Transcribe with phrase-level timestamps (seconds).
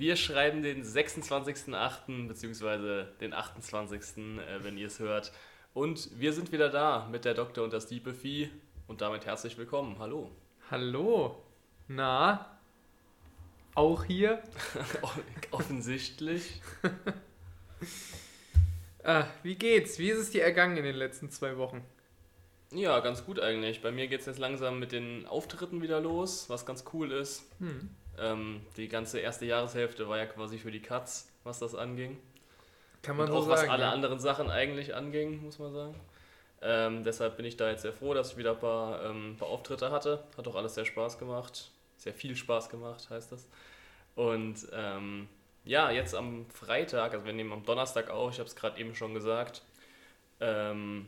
[0.00, 2.26] Wir schreiben den 26.08.
[2.26, 5.30] beziehungsweise den 28., äh, wenn ihr es hört.
[5.74, 8.50] Und wir sind wieder da mit der Doktor und das Diepe Vieh.
[8.86, 9.98] Und damit herzlich willkommen.
[9.98, 10.30] Hallo.
[10.70, 11.44] Hallo.
[11.86, 12.58] Na?
[13.74, 14.42] Auch hier?
[15.50, 16.62] Offensichtlich.
[19.04, 19.98] ah, wie geht's?
[19.98, 21.84] Wie ist es dir ergangen in den letzten zwei Wochen?
[22.72, 23.82] Ja, ganz gut eigentlich.
[23.82, 27.44] Bei mir geht es jetzt langsam mit den Auftritten wieder los, was ganz cool ist.
[27.58, 27.90] Hm.
[28.18, 32.18] Ähm, die ganze erste Jahreshälfte war ja quasi für die Cuts, was das anging.
[33.02, 33.92] Kann man Und auch so was alle ja.
[33.92, 35.94] anderen Sachen eigentlich anging, muss man sagen.
[36.62, 39.48] Ähm, deshalb bin ich da jetzt sehr froh, dass ich wieder ein paar, ähm, paar
[39.48, 40.22] Auftritte hatte.
[40.36, 41.70] Hat auch alles sehr Spaß gemacht.
[41.96, 43.48] Sehr viel Spaß gemacht, heißt das.
[44.14, 45.28] Und ähm,
[45.64, 48.94] ja, jetzt am Freitag, also wir nehmen am Donnerstag auf, ich habe es gerade eben
[48.94, 49.62] schon gesagt,
[50.40, 51.06] ähm,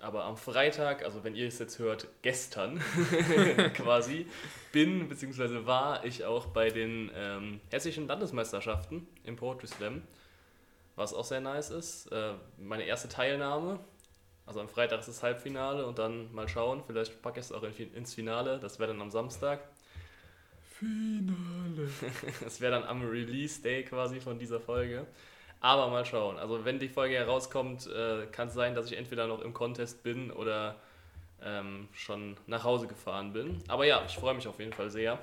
[0.00, 2.80] aber am Freitag, also wenn ihr es jetzt hört, gestern
[3.74, 4.26] quasi,
[4.72, 5.66] bin bzw.
[5.66, 10.02] war ich auch bei den ähm, hessischen Landesmeisterschaften im Poetry Slam,
[10.94, 12.06] was auch sehr nice ist.
[12.12, 13.80] Äh, meine erste Teilnahme,
[14.46, 17.62] also am Freitag ist das Halbfinale und dann mal schauen, vielleicht packe ich es auch
[17.62, 19.60] ins Finale, das wäre dann am Samstag.
[20.78, 21.90] Finale.
[22.40, 25.06] das wäre dann am Release Day quasi von dieser Folge.
[25.60, 26.38] Aber mal schauen.
[26.38, 30.02] Also wenn die Folge herauskommt, äh, kann es sein, dass ich entweder noch im Contest
[30.02, 30.76] bin oder
[31.42, 33.62] ähm, schon nach Hause gefahren bin.
[33.68, 35.18] Aber ja, ich freue mich auf jeden Fall sehr.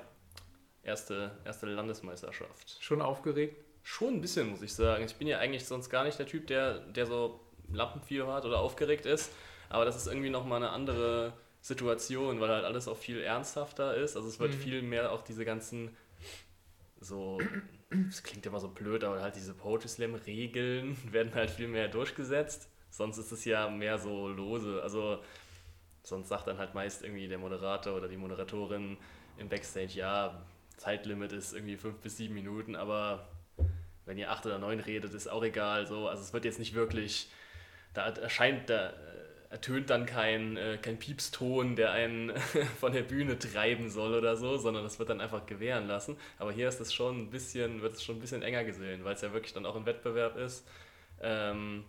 [0.82, 2.76] Erste, erste Landesmeisterschaft.
[2.80, 3.64] Schon aufgeregt?
[3.82, 5.04] Schon ein bisschen, muss ich sagen.
[5.04, 7.40] Ich bin ja eigentlich sonst gar nicht der Typ, der, der so
[7.72, 9.32] Lampenfieber hat oder aufgeregt ist.
[9.68, 14.16] Aber das ist irgendwie nochmal eine andere Situation, weil halt alles auch viel ernsthafter ist.
[14.16, 14.58] Also es wird mhm.
[14.58, 15.96] viel mehr auch diese ganzen
[17.00, 17.38] so
[17.90, 21.88] das klingt immer so blöd, aber halt diese Poetry Slam Regeln werden halt viel mehr
[21.88, 22.68] durchgesetzt.
[22.90, 24.82] Sonst ist es ja mehr so lose.
[24.82, 25.22] Also
[26.02, 28.96] sonst sagt dann halt meist irgendwie der Moderator oder die Moderatorin
[29.38, 30.42] im Backstage, ja,
[30.76, 33.28] Zeitlimit ist irgendwie fünf bis sieben Minuten, aber
[34.04, 35.86] wenn ihr acht oder neun redet, ist auch egal.
[35.86, 37.30] So, also es wird jetzt nicht wirklich,
[37.92, 38.92] da erscheint, da
[39.56, 42.36] ertönt dann kein, äh, kein Piepston, der einen
[42.80, 46.18] von der Bühne treiben soll oder so, sondern das wird dann einfach gewähren lassen.
[46.38, 49.14] Aber hier ist es schon ein bisschen, wird es schon ein bisschen enger gesehen, weil
[49.14, 50.68] es ja wirklich dann auch ein Wettbewerb ist.
[51.22, 51.84] Ähm,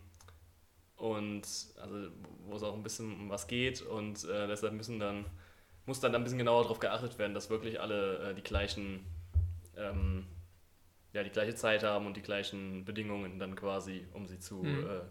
[0.96, 1.46] und
[1.80, 2.08] also
[2.46, 5.26] wo es auch ein bisschen um was geht und äh, deshalb müssen dann
[5.86, 9.04] muss dann ein bisschen genauer darauf geachtet werden, dass wirklich alle äh, die gleichen
[9.76, 10.26] ähm,
[11.12, 15.02] ja die gleiche Zeit haben und die gleichen Bedingungen dann quasi, um sie zu mhm.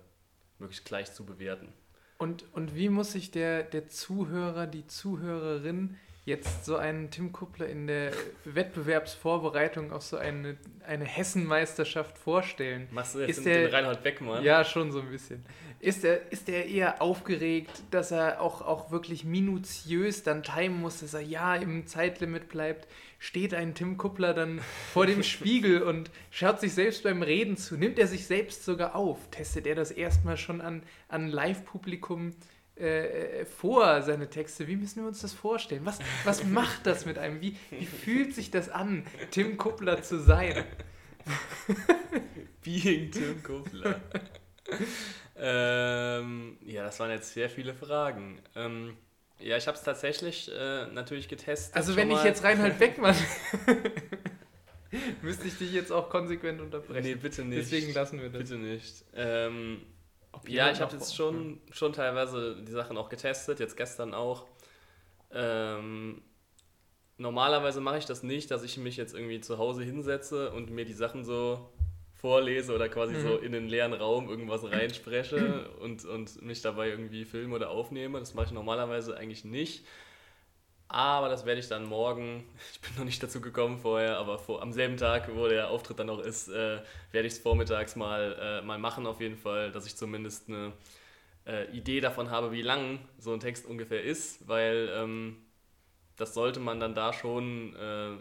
[0.58, 1.72] möglichst gleich zu bewerten.
[2.18, 7.68] Und, und wie muss sich der, der Zuhörer, die Zuhörerin jetzt so einen Tim Kuppler
[7.68, 8.12] in der
[8.44, 12.88] Wettbewerbsvorbereitung auf so eine, eine Hessenmeisterschaft vorstellen?
[12.92, 14.44] Machst du jetzt ist den, der, den Reinhold Beckmann?
[14.44, 15.46] Ja, schon so ein bisschen.
[15.80, 21.00] Ist er, ist er eher aufgeregt, dass er auch, auch wirklich minutiös dann timen muss,
[21.00, 22.88] dass er ja im Zeitlimit bleibt?
[23.20, 24.62] Steht ein Tim Kuppler dann
[24.94, 27.76] vor dem Spiegel und schaut sich selbst beim Reden zu?
[27.76, 29.30] Nimmt er sich selbst sogar auf?
[29.32, 32.34] Testet er das erstmal schon an, an Live-Publikum?
[32.76, 34.68] Äh, vor seine Texte.
[34.68, 35.84] Wie müssen wir uns das vorstellen?
[35.84, 37.42] Was, was macht das mit einem?
[37.42, 40.64] Wie, wie fühlt sich das an, Tim Kuppler zu sein?
[42.64, 44.00] Being Tim Kuppler.
[45.38, 48.40] ähm, ja, das waren jetzt sehr viele Fragen.
[48.56, 48.96] Ähm,
[49.40, 51.76] ja, ich habe es tatsächlich äh, natürlich getestet.
[51.76, 53.16] Also wenn ich jetzt Reinhard Beckmann...
[55.22, 57.04] müsste ich dich jetzt auch konsequent unterbrechen.
[57.04, 57.60] Nee, bitte nicht.
[57.60, 58.40] Deswegen lassen wir das.
[58.40, 59.04] Bitte nicht.
[59.14, 59.82] Ähm,
[60.48, 64.46] ja, ich habe jetzt schon, schon teilweise die Sachen auch getestet, jetzt gestern auch.
[65.32, 66.22] Ähm,
[67.18, 70.86] normalerweise mache ich das nicht, dass ich mich jetzt irgendwie zu Hause hinsetze und mir
[70.86, 71.70] die Sachen so
[72.18, 73.22] vorlese oder quasi mhm.
[73.22, 78.20] so in den leeren Raum irgendwas reinspreche und, und mich dabei irgendwie filme oder aufnehme.
[78.20, 79.86] Das mache ich normalerweise eigentlich nicht.
[80.90, 84.62] Aber das werde ich dann morgen, ich bin noch nicht dazu gekommen vorher, aber vor,
[84.62, 86.80] am selben Tag, wo der Auftritt dann noch ist, äh,
[87.12, 90.74] werde ich es vormittags mal, äh, mal machen auf jeden Fall, dass ich zumindest eine
[91.46, 95.38] äh, Idee davon habe, wie lang so ein Text ungefähr ist, weil ähm,
[96.16, 98.18] das sollte man dann da schon äh,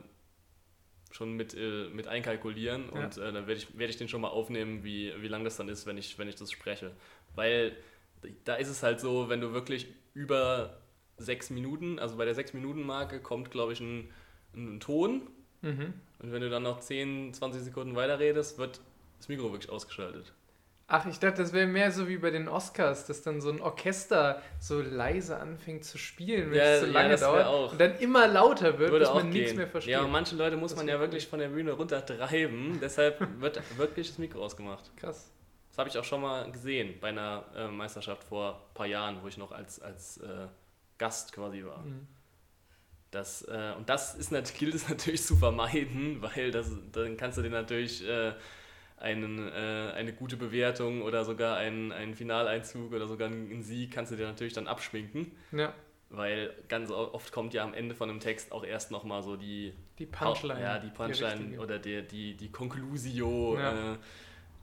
[1.17, 3.05] schon mit, äh, mit einkalkulieren ja.
[3.05, 5.57] und äh, dann werde ich, werd ich den schon mal aufnehmen, wie, wie lang das
[5.57, 6.93] dann ist, wenn ich, wenn ich das spreche.
[7.35, 7.77] Weil
[8.45, 10.79] da ist es halt so, wenn du wirklich über
[11.17, 14.11] sechs Minuten, also bei der sechs Minuten Marke kommt, glaube ich, ein,
[14.55, 15.23] ein Ton
[15.63, 15.95] mhm.
[16.19, 18.81] und wenn du dann noch 10, 20 Sekunden weiterredest, wird
[19.19, 20.33] das Mikro wirklich ausgeschaltet.
[20.89, 23.61] Ach, ich dachte, das wäre mehr so wie bei den Oscars, dass dann so ein
[23.61, 27.73] Orchester so leise anfängt zu spielen, wenn ja, es so lange ja, dauert auch.
[27.73, 29.93] und dann immer lauter wird, Würde bis man nichts mehr versteht.
[29.93, 33.61] Ja, und manche Leute muss das man ja wirklich von der Bühne runtertreiben, deshalb wird
[33.77, 34.97] wirklich das Mikro ausgemacht.
[34.97, 35.33] Krass.
[35.71, 39.19] Das habe ich auch schon mal gesehen bei einer äh, Meisterschaft vor ein paar Jahren,
[39.23, 40.47] wo ich noch als, als äh,
[40.99, 41.79] Gast quasi war.
[41.79, 42.07] Mhm.
[43.11, 47.43] Das, äh, und das ist, gilt es natürlich zu vermeiden, weil das, dann kannst du
[47.43, 48.35] dir natürlich äh,
[48.97, 54.13] einen, äh, eine gute Bewertung oder sogar einen, einen Finaleinzug oder sogar einen Sieg kannst
[54.13, 55.33] du dir natürlich dann abschminken.
[55.53, 55.75] Ja.
[56.09, 59.73] Weil ganz oft kommt ja am Ende von einem Text auch erst nochmal so die,
[59.99, 60.61] die Punchline.
[60.61, 63.95] Ja, die Punchline die oder die, die, die Conclusio ja.
[63.95, 63.97] äh,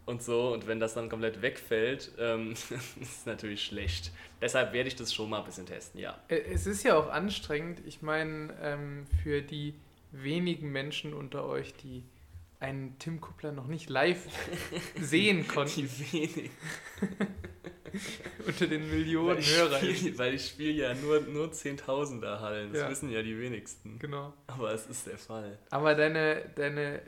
[0.06, 0.54] und so.
[0.54, 4.12] Und wenn das dann komplett wegfällt, ähm, ist es natürlich schlecht.
[4.42, 6.18] Deshalb werde ich das schon mal ein bisschen testen, ja.
[6.30, 7.82] Äh, es ist ja auch anstrengend.
[7.86, 9.76] Ich meine, ähm, für die
[10.12, 12.04] wenigen Menschen unter euch, die
[12.64, 14.26] einen Tim Kuppler noch nicht live
[15.00, 15.82] sehen konnten.
[15.82, 16.50] Die wenigen.
[18.48, 19.96] Unter den Millionen weil Hörern.
[19.96, 22.74] Spiel, weil ich spiele ja nur, nur Zehntausender Hallen.
[22.74, 22.90] Das ja.
[22.90, 24.00] wissen ja die wenigsten.
[24.00, 24.34] Genau.
[24.48, 25.60] Aber es ist der Fall.
[25.70, 27.04] Aber deine, deine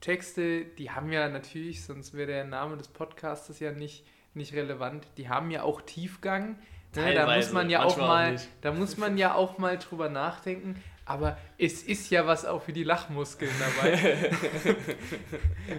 [0.00, 4.04] Texte, die haben ja natürlich, sonst wäre der Name des Podcasts ja nicht,
[4.34, 6.58] nicht relevant, die haben ja auch Tiefgang.
[6.92, 10.10] Teilweise, da muss man ja auch mal, auch da muss man ja auch mal drüber
[10.10, 10.82] nachdenken.
[11.04, 14.30] Aber es ist ja was auch für die Lachmuskeln dabei.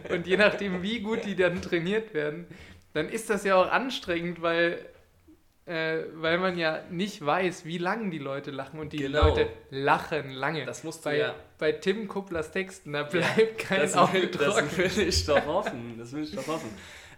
[0.15, 2.45] und je nachdem, wie gut die dann trainiert werden,
[2.93, 4.85] dann ist das ja auch anstrengend, weil,
[5.65, 9.29] äh, weil man ja nicht weiß, wie lange die Leute lachen und die genau.
[9.29, 10.65] Leute lachen lange.
[10.65, 11.35] Das musst du bei, ja.
[11.57, 14.69] Bei Tim Kupplers Texten, da bleibt ja, kein das Auge will, trocken.
[14.75, 15.95] Das will ich doch hoffen.
[15.97, 16.69] Das will ich doch hoffen.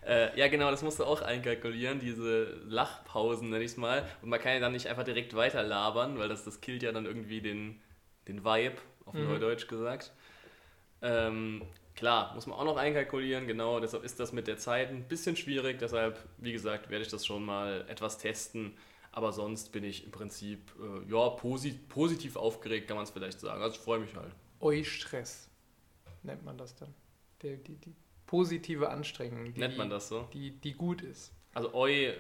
[0.06, 4.07] Äh, ja, genau, das musst du auch einkalkulieren, diese Lachpausen, nenne ich es mal.
[4.22, 6.92] Und man kann ja dann nicht einfach direkt weiter labern, weil das, das killt ja
[6.92, 7.81] dann irgendwie den,
[8.27, 9.25] den Vibe, auf mhm.
[9.25, 10.12] Neudeutsch gesagt.
[11.01, 11.62] Ähm,
[11.95, 15.38] Klar, muss man auch noch einkalkulieren, genau, deshalb ist das mit der Zeit ein bisschen
[15.38, 18.74] schwierig, deshalb, wie gesagt, werde ich das schon mal etwas testen,
[19.13, 23.39] aber sonst bin ich im Prinzip, äh, ja, posit positiv aufgeregt, kann man es vielleicht
[23.39, 24.33] sagen, also ich freue mich halt.
[24.60, 25.50] Eu-Stress
[26.24, 26.94] nennt man das dann,
[27.42, 27.95] der, die, die
[28.25, 30.28] positive Anstrengung, die, nennt man das so?
[30.33, 31.31] Die, die gut ist.
[31.54, 32.12] Also Eu...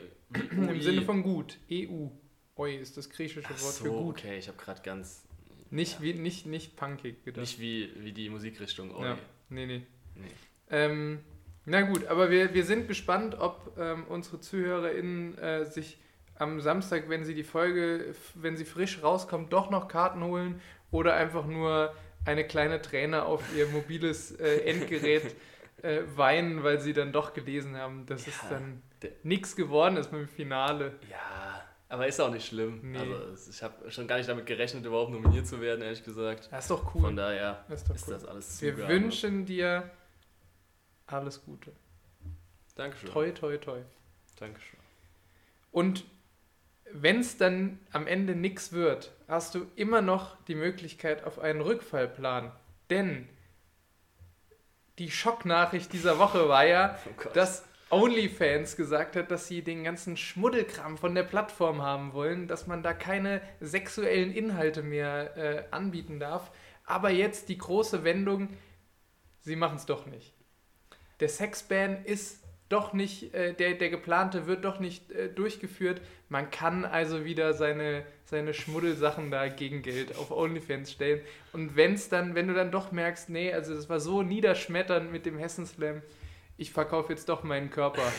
[0.51, 2.07] Im Sinne von gut, EU.
[2.55, 4.17] Eu ist das griechische Wort so, für gut.
[4.19, 5.27] okay, ich habe gerade ganz...
[5.71, 6.01] Nicht, ja.
[6.01, 7.41] wie, nicht, nicht punkig gedacht.
[7.41, 8.91] Nicht wie, wie die Musikrichtung.
[9.01, 9.17] Ja.
[9.49, 9.83] Nee, nee.
[10.15, 10.31] nee.
[10.69, 11.19] Ähm,
[11.65, 15.97] na gut, aber wir, wir sind gespannt, ob ähm, unsere ZuhörerInnen äh, sich
[16.37, 21.15] am Samstag, wenn sie die Folge, wenn sie frisch rauskommt, doch noch Karten holen oder
[21.15, 21.93] einfach nur
[22.25, 25.35] eine kleine Träne auf ihr mobiles äh, Endgerät
[25.81, 28.81] äh, weinen, weil sie dann doch gelesen haben, dass ja, es dann
[29.23, 30.93] nichts geworden ist mit dem Finale.
[31.09, 31.44] Ja,
[31.87, 32.79] aber ist auch nicht schlimm.
[32.91, 32.97] Nee.
[32.97, 36.49] Also ich habe schon gar nicht damit gerechnet, überhaupt nominiert zu werden, ehrlich gesagt.
[36.51, 37.01] Das ist doch cool.
[37.01, 38.13] Von daher das ist, ist cool.
[38.13, 38.93] das alles Wir Zugabe.
[38.93, 39.89] wünschen dir
[41.07, 41.71] alles Gute.
[42.75, 43.09] Dankeschön.
[43.09, 43.79] Toi, toi, toi.
[44.39, 44.79] Dankeschön.
[45.71, 46.05] Und
[46.91, 51.61] wenn es dann am Ende nichts wird, hast du immer noch die Möglichkeit auf einen
[51.61, 52.51] Rückfallplan.
[52.89, 53.27] Denn
[54.99, 60.17] die Schocknachricht dieser Woche war ja, oh dass OnlyFans gesagt hat, dass sie den ganzen
[60.17, 66.19] Schmuddelkram von der Plattform haben wollen, dass man da keine sexuellen Inhalte mehr äh, anbieten
[66.19, 66.51] darf.
[66.85, 68.49] Aber jetzt die große Wendung,
[69.41, 70.33] sie machen es doch nicht.
[71.19, 76.01] Der Sexban ist doch nicht, äh, der, der geplante wird doch nicht äh, durchgeführt.
[76.29, 81.21] Man kann also wieder seine, seine Schmuddelsachen da gegen Geld auf OnlyFans stellen.
[81.53, 85.11] Und wenn es dann, wenn du dann doch merkst, nee, also es war so niederschmetternd
[85.11, 86.01] mit dem Hessen Slam,
[86.57, 88.03] ich verkaufe jetzt doch meinen Körper.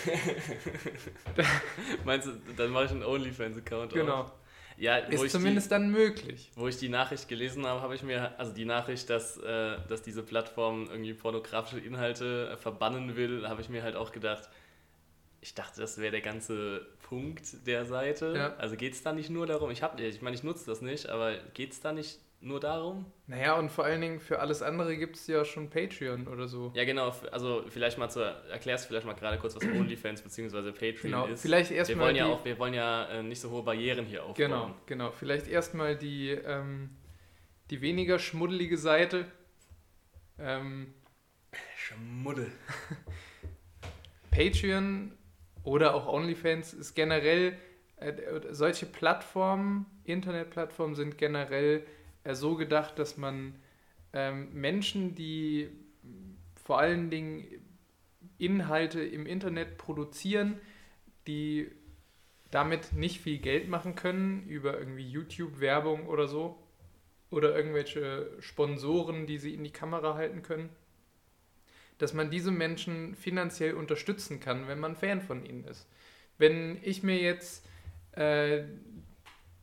[2.04, 4.22] Meinst du, dann mache ich einen OnlyFans-Account Genau.
[4.22, 4.32] Auf.
[4.78, 6.50] Ja, ist zumindest die, dann möglich.
[6.54, 10.02] Wo ich die Nachricht gelesen habe, habe ich mir, also die Nachricht, dass, äh, dass
[10.02, 14.50] diese Plattform irgendwie pornografische Inhalte äh, verbannen will, habe ich mir halt auch gedacht,
[15.40, 18.34] ich dachte, das wäre der ganze Punkt der Seite.
[18.36, 18.56] Ja.
[18.56, 21.08] Also geht es da nicht nur darum, ich habe, ich meine, ich nutze das nicht,
[21.08, 23.06] aber geht es da nicht nur darum?
[23.26, 26.70] Naja, und vor allen Dingen für alles andere gibt es ja schon Patreon oder so.
[26.74, 27.12] Ja, genau.
[27.32, 30.72] Also vielleicht mal zu, erklärst du vielleicht mal gerade kurz, was OnlyFans bzw.
[30.72, 31.42] Patreon genau, ist.
[31.42, 31.98] Vielleicht erstmal.
[31.98, 34.36] Wir wollen ja auch, wir wollen ja äh, nicht so hohe Barrieren hier aufbauen.
[34.36, 35.10] Genau, genau.
[35.10, 36.90] Vielleicht erstmal die, ähm,
[37.70, 39.24] die weniger schmuddelige Seite.
[40.38, 40.94] Ähm,
[41.76, 42.52] Schmuddel.
[44.30, 45.12] Patreon
[45.64, 47.56] oder auch OnlyFans ist generell,
[47.96, 48.12] äh,
[48.50, 51.86] solche Plattformen, Internetplattformen sind generell
[52.34, 53.54] so gedacht, dass man
[54.12, 55.68] ähm, Menschen, die
[56.64, 57.46] vor allen Dingen
[58.38, 60.58] Inhalte im Internet produzieren,
[61.26, 61.70] die
[62.50, 66.58] damit nicht viel Geld machen können, über irgendwie YouTube-Werbung oder so,
[67.30, 70.70] oder irgendwelche Sponsoren, die sie in die Kamera halten können,
[71.98, 75.88] dass man diese Menschen finanziell unterstützen kann, wenn man Fan von ihnen ist.
[76.38, 77.66] Wenn ich mir jetzt
[78.12, 78.64] äh,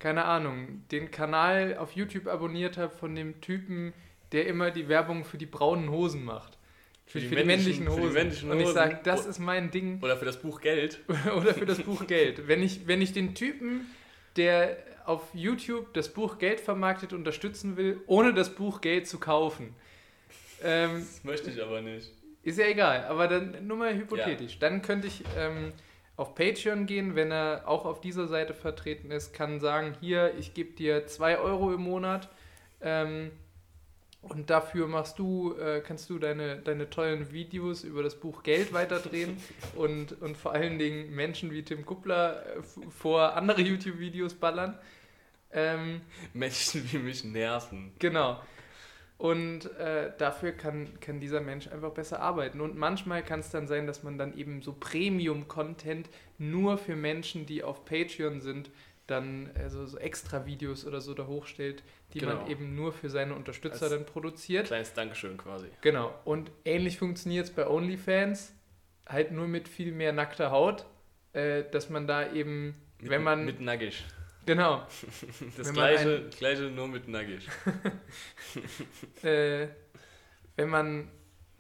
[0.04, 3.94] keine Ahnung, den Kanal auf YouTube abonniert habe von dem Typen,
[4.34, 6.58] der immer die Werbung für die braunen Hosen macht.
[7.06, 8.02] Für, für, die, für die, männlichen Hosen.
[8.02, 10.04] Die männlichen und ich sage, das ist mein Ding.
[10.04, 11.00] Oder für das Buch Geld.
[11.38, 12.50] Oder für das Buch Geld.
[12.50, 13.86] Wenn ich, wenn ich den Typen,
[14.36, 19.74] der auf YouTube das Buch Geld vermarktet unterstützen will, ohne das Buch Geld zu kaufen.
[20.62, 22.12] Ähm, das möchte ich aber nicht.
[22.44, 24.56] Ist ja egal, aber dann nur mal hypothetisch.
[24.56, 24.60] Ja.
[24.60, 25.72] Dann könnte ich ähm,
[26.16, 30.54] auf Patreon gehen, wenn er auch auf dieser Seite vertreten ist, kann sagen, hier, ich
[30.54, 32.30] gebe dir 2 Euro im Monat
[32.82, 33.32] ähm,
[34.22, 38.74] und dafür machst du, äh, kannst du deine, deine tollen Videos über das Buch Geld
[38.74, 39.38] weiterdrehen
[39.76, 44.78] und, und vor allen Dingen Menschen wie Tim Kuppler äh, vor andere YouTube-Videos ballern.
[45.52, 46.02] Ähm,
[46.34, 47.92] Menschen wie mich nerven.
[48.00, 48.40] Genau.
[49.24, 52.60] Und äh, dafür kann, kann dieser Mensch einfach besser arbeiten.
[52.60, 57.46] Und manchmal kann es dann sein, dass man dann eben so Premium-Content nur für Menschen,
[57.46, 58.70] die auf Patreon sind,
[59.08, 62.36] dann also so extra Videos oder so da hochstellt, die genau.
[62.36, 64.68] man eben nur für seine Unterstützer Als dann produziert.
[64.68, 65.68] Kleines Dankeschön quasi.
[65.80, 66.14] Genau.
[66.26, 68.54] Und ähnlich funktioniert es bei OnlyFans,
[69.08, 70.86] halt nur mit viel mehr nackter Haut,
[71.32, 73.46] äh, dass man da eben, mit, wenn man...
[73.46, 74.04] Mit Nagisch.
[74.46, 74.86] Genau.
[75.58, 77.46] Das gleiche, ein, gleiche nur mit Nagisch.
[79.24, 79.68] äh,
[80.56, 81.10] wenn man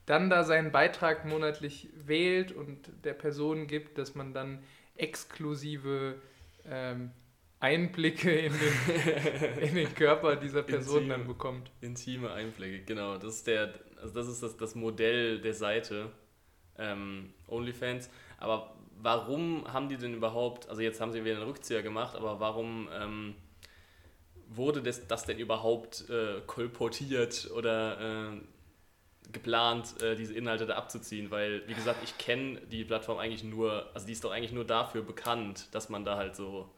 [0.06, 4.64] dann da seinen Beitrag monatlich wählt und der Person gibt, dass man dann
[4.96, 6.22] exklusive
[6.70, 7.12] ähm,
[7.60, 11.72] Einblicke in den, in den Körper dieser Person Intime, dann bekommt.
[11.80, 13.18] Intime Einblicke, genau.
[13.18, 16.12] Das ist, der, also das, ist das, das Modell der Seite
[16.78, 18.10] ähm, OnlyFans.
[18.38, 22.40] Aber warum haben die denn überhaupt, also jetzt haben sie wieder einen Rückzieher gemacht, aber
[22.40, 23.36] warum ähm,
[24.48, 28.42] wurde das, das denn überhaupt äh, kolportiert oder äh,
[29.32, 31.30] geplant, äh, diese Inhalte da abzuziehen?
[31.32, 34.66] Weil, wie gesagt, ich kenne die Plattform eigentlich nur, also die ist doch eigentlich nur
[34.66, 36.70] dafür bekannt, dass man da halt so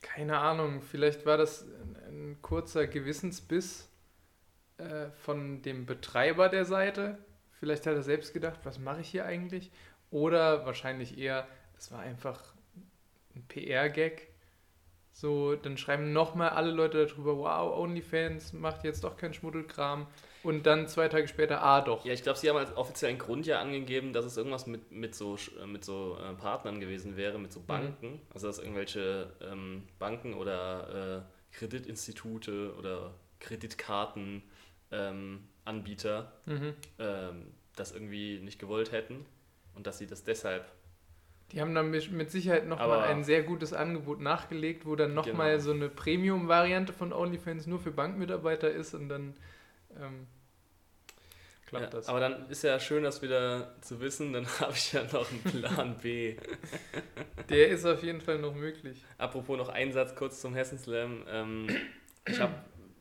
[0.00, 3.88] keine Ahnung, vielleicht war das ein, ein kurzer Gewissensbiss
[4.78, 7.18] äh, von dem Betreiber der Seite.
[7.58, 9.72] Vielleicht hat er selbst gedacht, was mache ich hier eigentlich?
[10.10, 11.46] Oder wahrscheinlich eher,
[11.78, 12.40] das war einfach
[13.34, 14.28] ein PR-Gag.
[15.12, 20.06] So, dann schreiben nochmal alle Leute darüber, wow, OnlyFans macht jetzt doch keinen Schmuddelkram.
[20.42, 22.04] Und dann zwei Tage später, ah doch.
[22.04, 25.14] Ja, ich glaube, sie haben als offiziellen Grund ja angegeben, dass es irgendwas mit, mit
[25.14, 27.66] so, äh, mit so äh, Partnern gewesen wäre, mit so mhm.
[27.66, 28.12] Banken.
[28.12, 28.20] Mhm.
[28.32, 36.74] Also dass irgendwelche ähm, Banken oder äh, Kreditinstitute oder Kreditkartenanbieter ähm, mhm.
[36.98, 39.24] ähm, das irgendwie nicht gewollt hätten
[39.74, 40.64] und dass sie das deshalb
[41.52, 45.62] die haben dann mit Sicherheit nochmal ein sehr gutes Angebot nachgelegt, wo dann nochmal genau.
[45.62, 49.34] so eine Premium-Variante von OnlyFans nur für Bankmitarbeiter ist und dann
[49.96, 50.26] ähm,
[51.66, 52.08] klappt ja, das.
[52.08, 55.42] Aber dann ist ja schön, das wieder zu wissen, dann habe ich ja noch einen
[55.42, 56.36] Plan B.
[57.48, 59.02] Der ist auf jeden Fall noch möglich.
[59.16, 61.22] Apropos noch ein Satz kurz zum Hessenslam.
[61.30, 61.66] Ähm,
[62.26, 62.54] ich habe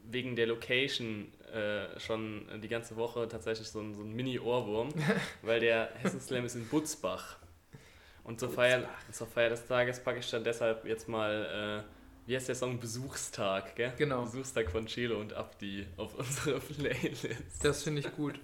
[0.10, 4.89] wegen der Location äh, schon die ganze Woche tatsächlich so, ein, so einen Mini-Ohrwurm,
[5.42, 7.38] weil der Hessenslam ist in Butzbach.
[8.27, 12.36] Und zur Feier, zur Feier des Tages packe ich dann deshalb jetzt mal äh, wie
[12.36, 12.77] heißt der Song?
[12.77, 13.93] Besuchstag, gell?
[13.98, 14.24] Genau.
[14.24, 17.63] Besuchstag von Chelo und Abdi auf unserer Playlist.
[17.63, 18.38] Das finde ich gut.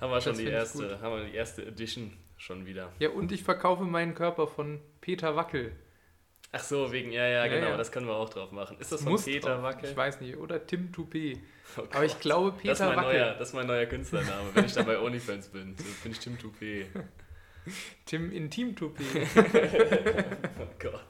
[0.00, 2.92] haben wir schon die erste, haben wir die erste Edition schon wieder.
[2.98, 5.70] Ja, und ich verkaufe meinen Körper von Peter Wackel.
[6.56, 7.76] Ach so, wegen, ja, ja, ja genau, ja.
[7.76, 8.76] das können wir auch drauf machen.
[8.78, 9.62] Ist das von Muss Peter drauf.
[9.64, 9.90] Wackel?
[9.90, 11.38] Ich weiß nicht, oder Tim Toupé.
[11.76, 13.02] Oh Aber ich glaube Peter das Wackel.
[13.02, 15.74] Neuer, das ist mein neuer Künstlername, wenn ich da bei OnlyFans bin.
[15.76, 16.84] So bin ich Tim Toupé.
[18.06, 19.26] Tim Intim-Toupé.
[20.60, 21.00] oh Gott.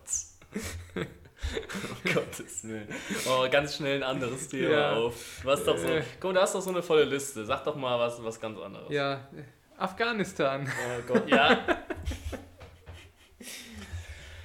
[0.96, 2.88] Oh Gottes Willen.
[3.28, 4.92] Oh, ganz schnell ein anderes Thema ja.
[4.94, 5.44] auf.
[5.44, 6.02] Was doch so, äh.
[6.20, 7.44] guck, du hast doch so eine volle Liste.
[7.44, 8.90] Sag doch mal was, was ganz anderes.
[8.90, 9.28] Ja,
[9.76, 10.66] Afghanistan.
[10.66, 11.64] Oh Gott, ja.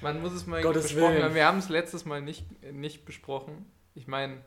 [0.00, 1.24] Man muss es mal Gottes besprochen Willen.
[1.24, 1.34] haben.
[1.34, 3.66] Wir haben es letztes Mal nicht, nicht besprochen.
[3.94, 4.38] Ich meine,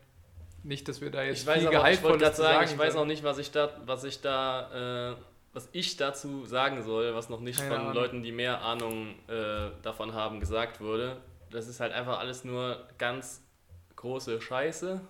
[0.62, 2.68] nicht, dass wir da jetzt ich viel Gehaltvolles sagen.
[2.70, 5.16] Ich weiß auch nicht, was ich da, was ich da äh,
[5.54, 7.94] was ich dazu sagen soll, was noch nicht Keine von Ahnung.
[7.94, 11.18] Leuten, die mehr Ahnung äh, davon haben, gesagt wurde.
[11.50, 13.40] Das ist halt einfach alles nur ganz
[13.96, 15.00] große Scheiße.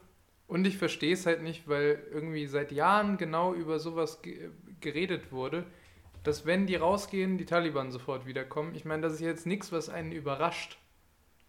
[0.47, 5.33] Und ich verstehe es halt nicht, weil irgendwie seit Jahren genau über sowas ge geredet
[5.33, 5.65] wurde,
[6.25, 8.75] dass wenn die rausgehen, die Taliban sofort wiederkommen.
[8.75, 10.79] Ich meine, das ist jetzt nichts, was einen überrascht.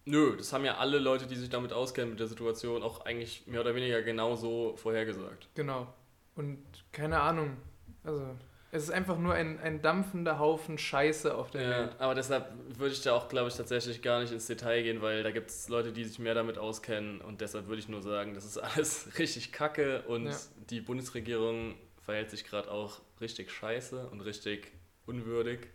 [0.04, 3.46] Nö, das haben ja alle Leute, die sich damit auskennen mit der Situation, auch eigentlich
[3.46, 5.48] mehr oder weniger genauso vorhergesagt.
[5.54, 5.92] Genau.
[6.36, 7.56] Und keine Ahnung.
[8.04, 8.36] Also,
[8.70, 11.96] es ist einfach nur ein, ein dampfender Haufen Scheiße auf der ja, Welt.
[11.98, 15.22] Aber deshalb würde ich da auch, glaube ich, tatsächlich gar nicht ins Detail gehen, weil
[15.22, 18.34] da gibt es Leute, die sich mehr damit auskennen und deshalb würde ich nur sagen,
[18.34, 20.36] das ist alles richtig kacke und ja.
[20.70, 21.74] die Bundesregierung
[22.06, 24.72] verhält sich gerade auch richtig scheiße und richtig
[25.04, 25.66] unwürdig.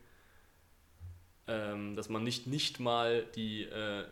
[1.48, 4.06] Ähm, dass man nicht, nicht mal die, äh,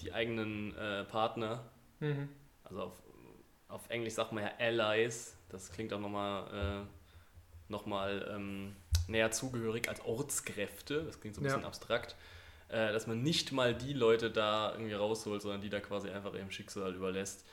[0.00, 2.28] die eigenen äh, Partner, mhm.
[2.64, 3.02] also auf,
[3.68, 6.86] auf Englisch sagt man ja Allies, das klingt auch nochmal.
[6.86, 7.00] Äh,
[7.70, 8.74] nochmal ähm,
[9.06, 11.04] näher zugehörig als Ortskräfte.
[11.04, 11.66] Das klingt so ein bisschen ja.
[11.66, 12.16] abstrakt.
[12.68, 16.34] äh, dass man nicht mal die Leute da irgendwie rausholt, sondern die da quasi einfach
[16.34, 17.44] ihrem Schicksal überlässt,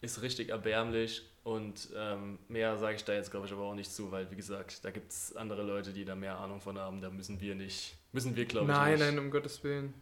[0.00, 3.92] ist richtig erbärmlich und ähm, mehr sage ich da jetzt, glaube ich, aber auch nicht
[3.92, 7.02] zu, weil, wie gesagt, da gibt es andere Leute, die da mehr Ahnung von haben,
[7.02, 9.00] da müssen wir nicht, müssen wir, glaube ich, Nein, nicht.
[9.00, 9.92] nein, um Gottes Willen.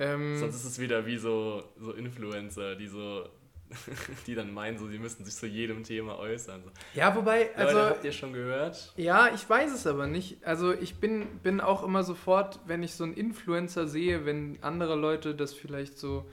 [0.00, 3.28] Ähm, Sonst ist es wieder wie so, so Influencer, die so,
[4.26, 6.64] die dann meinen, so, sie müssten sich zu jedem Thema äußern.
[6.64, 6.70] So.
[6.94, 7.78] ja, wobei, also.
[7.78, 8.92] Leute, habt ihr schon gehört?
[8.96, 10.44] Ja, ich weiß es aber nicht.
[10.44, 14.96] Also ich bin, bin auch immer sofort, wenn ich so einen Influencer sehe, wenn andere
[14.96, 16.28] Leute das vielleicht so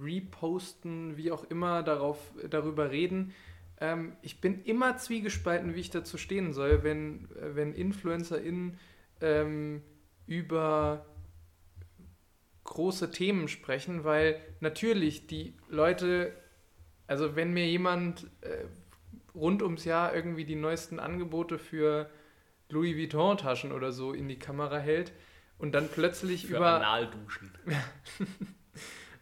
[0.00, 2.18] reposten, wie auch immer, darauf,
[2.48, 3.34] darüber reden.
[3.80, 8.78] Ähm, ich bin immer zwiegespalten, wie ich dazu stehen soll, wenn, äh, wenn InfluencerInnen
[9.20, 9.82] ähm,
[10.26, 11.06] über
[12.64, 16.34] große Themen sprechen, weil natürlich die Leute,
[17.06, 18.64] also wenn mir jemand äh,
[19.34, 22.10] rund ums Jahr irgendwie die neuesten Angebote für
[22.68, 25.12] Louis Vuitton-Taschen oder so in die Kamera hält
[25.56, 27.50] und dann plötzlich Für über Analduschen.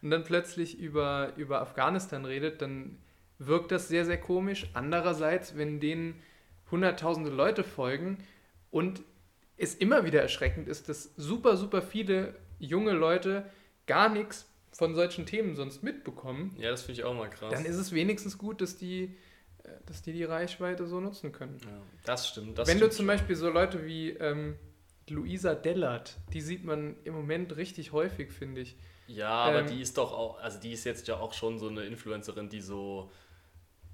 [0.01, 2.97] und dann plötzlich über, über Afghanistan redet, dann
[3.39, 4.69] wirkt das sehr, sehr komisch.
[4.73, 6.15] Andererseits, wenn denen
[6.71, 8.17] hunderttausende Leute folgen
[8.71, 9.01] und
[9.57, 13.49] es immer wieder erschreckend ist, dass super, super viele junge Leute
[13.85, 17.51] gar nichts von solchen Themen sonst mitbekommen, Ja, das finde ich auch mal krass.
[17.53, 19.15] dann ist es wenigstens gut, dass die,
[19.63, 21.57] äh, dass die die Reichweite so nutzen können.
[21.63, 22.57] ja, das stimmt.
[22.59, 23.07] Das Wenn du stimmt zum schon.
[23.07, 24.55] Beispiel so Leute wie ähm,
[25.09, 28.75] Luisa Dellert, die sieht man im Moment richtig häufig, finde ich.
[29.07, 31.67] Ja, aber ähm, die ist doch auch, also die ist jetzt ja auch schon so
[31.69, 33.09] eine Influencerin, die so,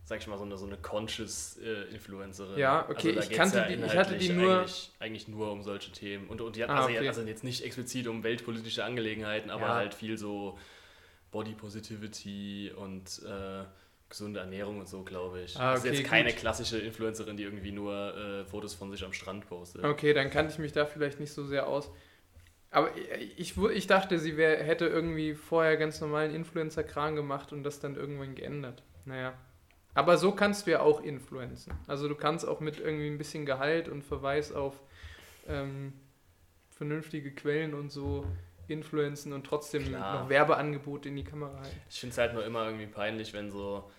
[0.05, 2.57] sag ich mal, so eine, so eine conscious äh, Influencerin.
[2.57, 5.91] Ja, okay, da ich kannte die- ich hatte die nur- Eigentlich, eigentlich nur um solche
[5.91, 6.27] Themen.
[6.27, 7.07] Und, und die hat Ah, also, okay.
[7.07, 9.75] also jetzt nicht explizit um weltpolitische Angelegenheiten, aber Ja.
[9.75, 10.57] halt viel so
[11.31, 13.63] Body Positivity und äh,
[14.09, 15.57] gesunde Ernährung und so, glaube ich.
[15.57, 16.39] Ah, also okay, jetzt keine gut.
[16.39, 19.83] klassische Influencerin, die irgendwie nur äh, Fotos von sich am Strand postet.
[19.83, 21.89] Okay, dann kannte ich mich da vielleicht nicht so sehr aus.
[22.73, 22.89] Aber
[23.37, 27.95] ich, ich dachte, sie wär, hätte irgendwie vorher ganz normalen Influencer-Kram gemacht und das dann
[27.95, 28.81] irgendwann geändert.
[29.05, 29.35] Naja.
[29.93, 31.71] Aber so kannst du ja auch influenzen.
[31.85, 34.81] Also du kannst auch mit irgendwie ein bisschen Gehalt und Verweis auf
[35.47, 35.93] ähm,
[36.71, 38.25] vernünftige Quellen und so
[38.67, 40.23] influenzen und trotzdem Klar.
[40.23, 41.79] noch Werbeangebote in die Kamera halten.
[41.91, 43.91] Ich finde es halt nur immer irgendwie peinlich, wenn so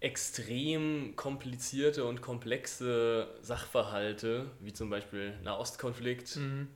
[0.00, 6.68] extrem komplizierte und komplexe Sachverhalte, wie zum Beispiel Nahostkonflikt, Mhm.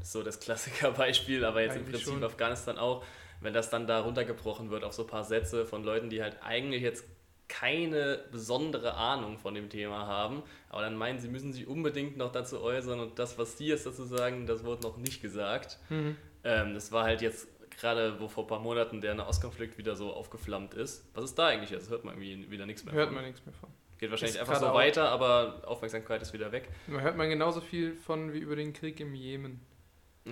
[0.00, 2.24] Ist so das Klassikerbeispiel, aber jetzt im Eigentlich Prinzip schon.
[2.24, 3.04] Afghanistan auch,
[3.40, 6.36] wenn das dann da runtergebrochen wird auf so ein paar Sätze von Leuten, die halt
[6.42, 7.04] eigentlich jetzt
[7.48, 12.30] keine besondere Ahnung von dem Thema haben, aber dann meinen, sie müssen sich unbedingt noch
[12.30, 15.78] dazu äußern und das, was sie jetzt dazu sagen, das wurde noch nicht gesagt.
[15.88, 16.16] Mhm.
[16.44, 20.12] Ähm, das war halt jetzt gerade, wo vor ein paar Monaten der Nahostkonflikt wieder so
[20.12, 21.08] aufgeflammt ist.
[21.14, 21.90] Was ist da eigentlich jetzt?
[21.90, 23.16] Hört man irgendwie wieder nichts mehr Hört von.
[23.16, 23.68] man nichts mehr von.
[23.98, 26.68] Geht wahrscheinlich Ist einfach so weiter, aber Aufmerksamkeit ist wieder weg.
[26.86, 29.60] Man hört man genauso viel von wie über den Krieg im Jemen.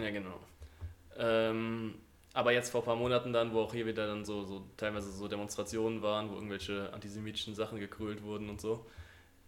[0.00, 0.38] Ja, genau.
[1.16, 1.94] Ähm,
[2.32, 5.10] aber jetzt vor ein paar Monaten dann, wo auch hier wieder dann so, so teilweise
[5.10, 8.86] so Demonstrationen waren, wo irgendwelche antisemitischen Sachen gekrölt wurden und so,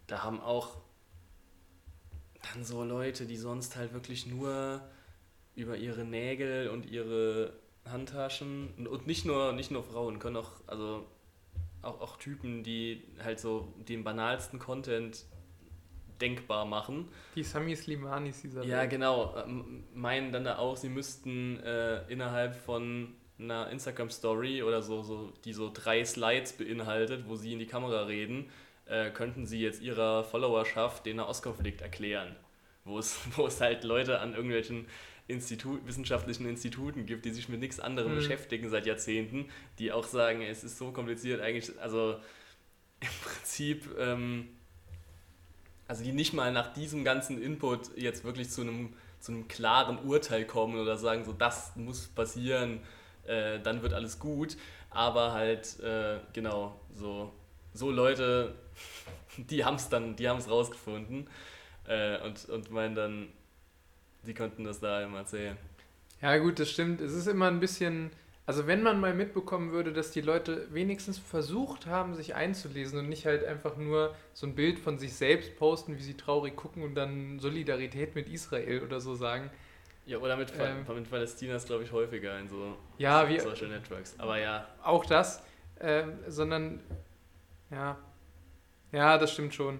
[0.06, 0.76] da haben auch
[2.52, 4.80] dann so Leute, die sonst halt wirklich nur
[5.54, 7.52] über ihre Nägel und ihre
[7.84, 11.06] Handtaschen und, nicht nur nicht nur Frauen können auch also
[11.82, 15.24] auch, auch Typen, die halt so den banalsten Content
[16.20, 17.08] denkbar machen.
[17.34, 18.90] Die Sami Slimanis dieser Ja, Welt.
[18.90, 19.34] genau.
[19.36, 25.32] Ähm, Meinen dann da auch, sie müssten äh, innerhalb von einer Instagram-Story oder so, so,
[25.44, 28.50] die so drei Slides beinhaltet, wo sie in die Kamera reden,
[28.86, 32.36] äh, könnten sie jetzt ihrer Followerschaft den Nahostkonflikt erklären.
[32.84, 34.86] Wo es, wo es halt Leute an irgendwelchen
[35.28, 38.16] Institut, wissenschaftlichen Instituten gibt, die sich mit nichts anderem Mhm.
[38.16, 42.16] beschäftigen seit Jahrzehnten, die auch sagen, es ist so kompliziert eigentlich, also
[43.00, 44.48] im Prinzip, ähm,
[45.90, 49.98] also die nicht mal nach diesem ganzen Input jetzt wirklich zu einem, zu einem klaren
[49.98, 52.78] Urteil kommen oder sagen, so das muss passieren,
[53.26, 54.56] äh, dann wird alles gut,
[54.90, 57.32] aber halt, äh, genau, so,
[57.74, 58.54] so Leute,
[59.36, 61.26] die haben es dann, die haben es rausgefunden
[61.88, 63.28] äh, und, und meinen dann,
[64.22, 65.56] die konnten das da immer erzählen.
[66.22, 67.00] Ja, gut, das stimmt.
[67.00, 68.12] Es ist immer ein bisschen.
[68.50, 73.08] Also, wenn man mal mitbekommen würde, dass die Leute wenigstens versucht haben, sich einzulesen und
[73.08, 76.82] nicht halt einfach nur so ein Bild von sich selbst posten, wie sie traurig gucken
[76.82, 79.50] und dann Solidarität mit Israel oder so sagen.
[80.04, 80.84] Ja, oder mit, Ähm.
[80.96, 84.16] mit Palästina ist, glaube ich, häufiger in so Ja, wie Social Networks.
[84.18, 85.44] Aber ja, auch das,
[85.80, 86.80] ähm, sondern.
[87.70, 87.96] Ja.
[88.90, 89.78] Ja, das stimmt schon.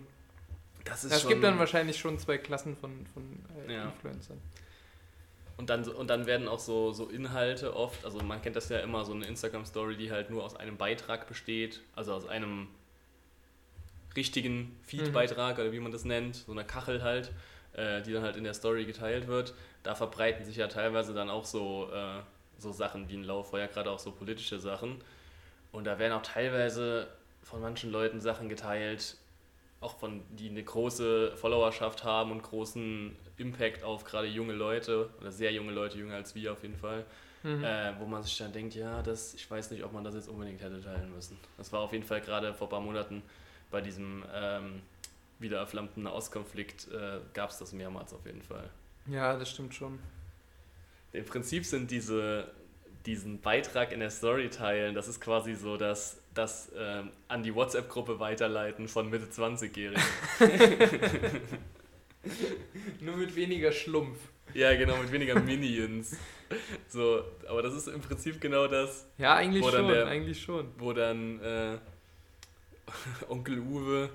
[0.84, 1.30] das ist Es schon...
[1.30, 3.24] gibt dann wahrscheinlich schon zwei Klassen von, von
[3.66, 3.86] äh, Ja.
[3.86, 4.38] Influencern.
[5.60, 8.78] Und dann, und dann werden auch so, so Inhalte oft, also man kennt das ja
[8.78, 12.68] immer, so eine Instagram-Story, die halt nur aus einem Beitrag besteht, also aus einem
[14.16, 17.30] richtigen Feed-Beitrag oder wie man das nennt, so einer Kachel halt.
[17.72, 21.30] äh, die dann halt in der Story geteilt wird, da verbreiten sich ja teilweise dann
[21.30, 22.20] auch so, äh,
[22.58, 25.02] so Sachen wie ein Lauffeuer, gerade auch so politische Sachen.
[25.72, 27.08] Und da werden auch teilweise
[27.42, 29.16] von manchen Leuten Sachen geteilt,
[29.80, 35.32] auch von die eine große Followerschaft haben und großen Impact auf gerade junge Leute oder
[35.32, 37.06] sehr junge Leute, jünger als wir auf jeden Fall,
[37.42, 37.64] mhm.
[37.64, 40.28] äh, wo man sich dann denkt, ja, das, ich weiß nicht, ob man das jetzt
[40.28, 41.38] unbedingt hätte teilen müssen.
[41.56, 43.22] Das war auf jeden Fall gerade vor ein paar Monaten
[43.70, 44.82] bei diesem ähm,
[45.38, 48.68] wieder erflammten Auskonflikt äh, gab es das mehrmals auf jeden Fall.
[49.06, 49.98] Ja, das stimmt schon.
[51.12, 52.50] Im Prinzip sind diese,
[53.06, 57.54] diesen Beitrag in der Story teilen, das ist quasi so das, das ähm, an die
[57.54, 60.02] WhatsApp-Gruppe weiterleiten von Mitte 20-Jährigen.
[63.00, 64.18] Nur mit weniger Schlumpf.
[64.54, 66.16] Ja, genau, mit weniger Minions.
[66.88, 69.06] So, aber das ist im Prinzip genau das.
[69.18, 70.68] Ja, eigentlich schon, der, eigentlich schon.
[70.78, 71.78] Wo dann äh,
[73.28, 74.10] Onkel Uwe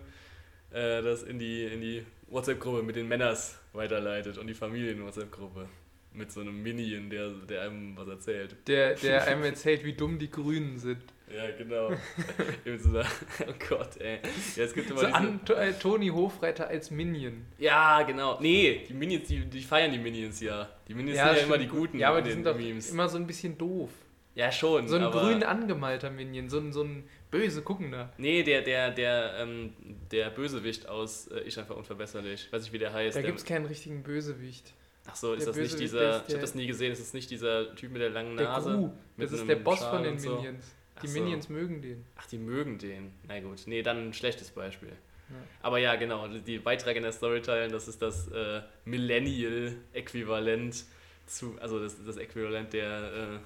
[0.72, 5.68] äh, das in die, in die WhatsApp-Gruppe mit den Männers weiterleitet und die Familien-WhatsApp-Gruppe.
[6.14, 8.56] Mit so einem Minion, der, der einem was erzählt.
[8.68, 11.02] Der, der einem erzählt, wie dumm die Grünen sind.
[11.34, 11.90] Ja, genau.
[12.78, 14.20] so, oh Gott, ey.
[14.56, 17.46] Ja, es gibt immer so an, äh, Toni Hofreiter als Minion.
[17.58, 18.40] Ja, genau.
[18.40, 20.70] Nee, die Minions, die, die feiern die Minions ja.
[20.88, 21.98] Die Minions ja, sind ja immer die Guten.
[21.98, 22.92] Ja, aber die sind doch Memes.
[22.92, 23.90] immer so ein bisschen doof.
[24.36, 24.88] Ja, schon.
[24.88, 28.14] So ein grün angemalter Minion, so ein, so ein böse guckender.
[28.18, 29.74] Nee, der, der, der, ähm,
[30.12, 32.52] der Bösewicht aus äh, Ich einfach unverbesserlich.
[32.52, 33.16] Weiß ich, wie der heißt.
[33.16, 34.74] Da gibt es keinen richtigen Bösewicht.
[35.08, 36.24] Ach so, ist der das Bösewicht nicht dieser.
[36.28, 38.72] Ich habe das nie gesehen, ist das nicht dieser Typ mit der langen der Nase?
[38.72, 38.92] Gru.
[39.18, 40.66] Das ist der Boss Schal von den Minions.
[41.02, 41.20] Die so.
[41.20, 42.06] Minions mögen den.
[42.16, 43.12] Ach, die mögen den.
[43.28, 43.64] Na gut.
[43.66, 44.90] Nee, dann ein schlechtes Beispiel.
[44.90, 45.36] Ja.
[45.62, 50.86] Aber ja, genau, die Beiträge in der Storyteilen, das ist das äh, Millennial-Äquivalent
[51.26, 53.40] zu, also das, das Äquivalent der äh,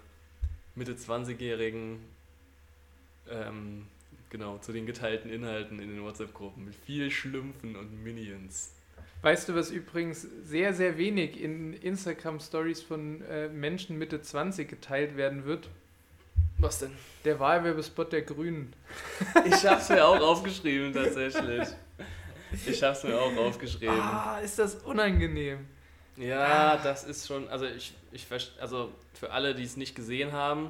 [0.76, 2.00] Mitte 20-Jährigen,
[3.30, 3.86] ähm,
[4.30, 8.74] genau, zu den geteilten Inhalten in den WhatsApp-Gruppen mit viel Schlümpfen und Minions.
[9.22, 15.18] Weißt du, was übrigens sehr, sehr wenig in Instagram-Stories von äh, Menschen Mitte 20 geteilt
[15.18, 15.70] werden wird?
[16.60, 16.92] Was denn?
[17.24, 18.74] Der Wahlwerbespot der Grünen.
[19.46, 21.68] Ich hab's mir auch aufgeschrieben, tatsächlich.
[22.66, 24.00] Ich hab's mir auch aufgeschrieben.
[24.00, 25.66] Ah, ist das unangenehm.
[26.18, 26.78] Ja, ah.
[26.78, 28.28] das ist schon, also ich, ich
[28.60, 30.70] also für alle, die es nicht gesehen haben,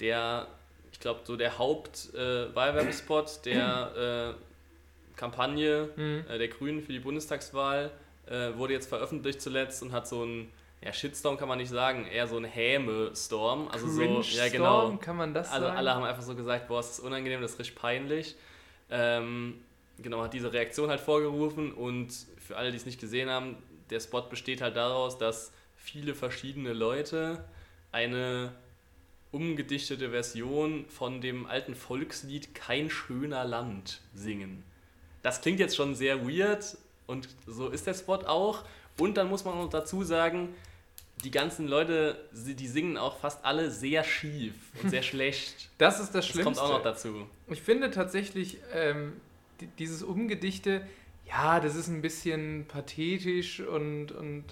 [0.00, 0.48] der,
[0.90, 6.24] ich glaube, so der Haupt-Wahlwerbespot äh, der äh, Kampagne mhm.
[6.28, 7.92] äh, der Grünen für die Bundestagswahl
[8.26, 10.50] äh, wurde jetzt veröffentlicht zuletzt und hat so ein
[10.84, 13.68] ja, Shitstorm kann man nicht sagen, eher so ein Häme-Storm.
[13.68, 14.96] Also so, ja genau.
[14.96, 15.78] kann man das also sagen?
[15.78, 18.34] alle haben einfach so gesagt, boah, ist das unangenehm, das ist richtig peinlich.
[18.90, 19.60] Ähm,
[19.98, 23.56] genau, hat diese Reaktion halt vorgerufen und für alle, die es nicht gesehen haben,
[23.90, 27.44] der Spot besteht halt daraus, dass viele verschiedene Leute
[27.92, 28.52] eine
[29.30, 34.64] umgedichtete Version von dem alten Volkslied Kein schöner Land singen.
[35.22, 38.64] Das klingt jetzt schon sehr weird und so ist der Spot auch.
[38.98, 40.54] Und dann muss man noch dazu sagen,
[41.24, 45.70] die ganzen Leute, die singen auch fast alle sehr schief und sehr schlecht.
[45.78, 46.50] Das ist das Schlimmste.
[46.50, 47.26] Das kommt auch noch dazu.
[47.48, 49.14] Ich finde tatsächlich, ähm,
[49.78, 50.86] dieses Umgedichte,
[51.28, 54.44] ja, das ist ein bisschen pathetisch und, und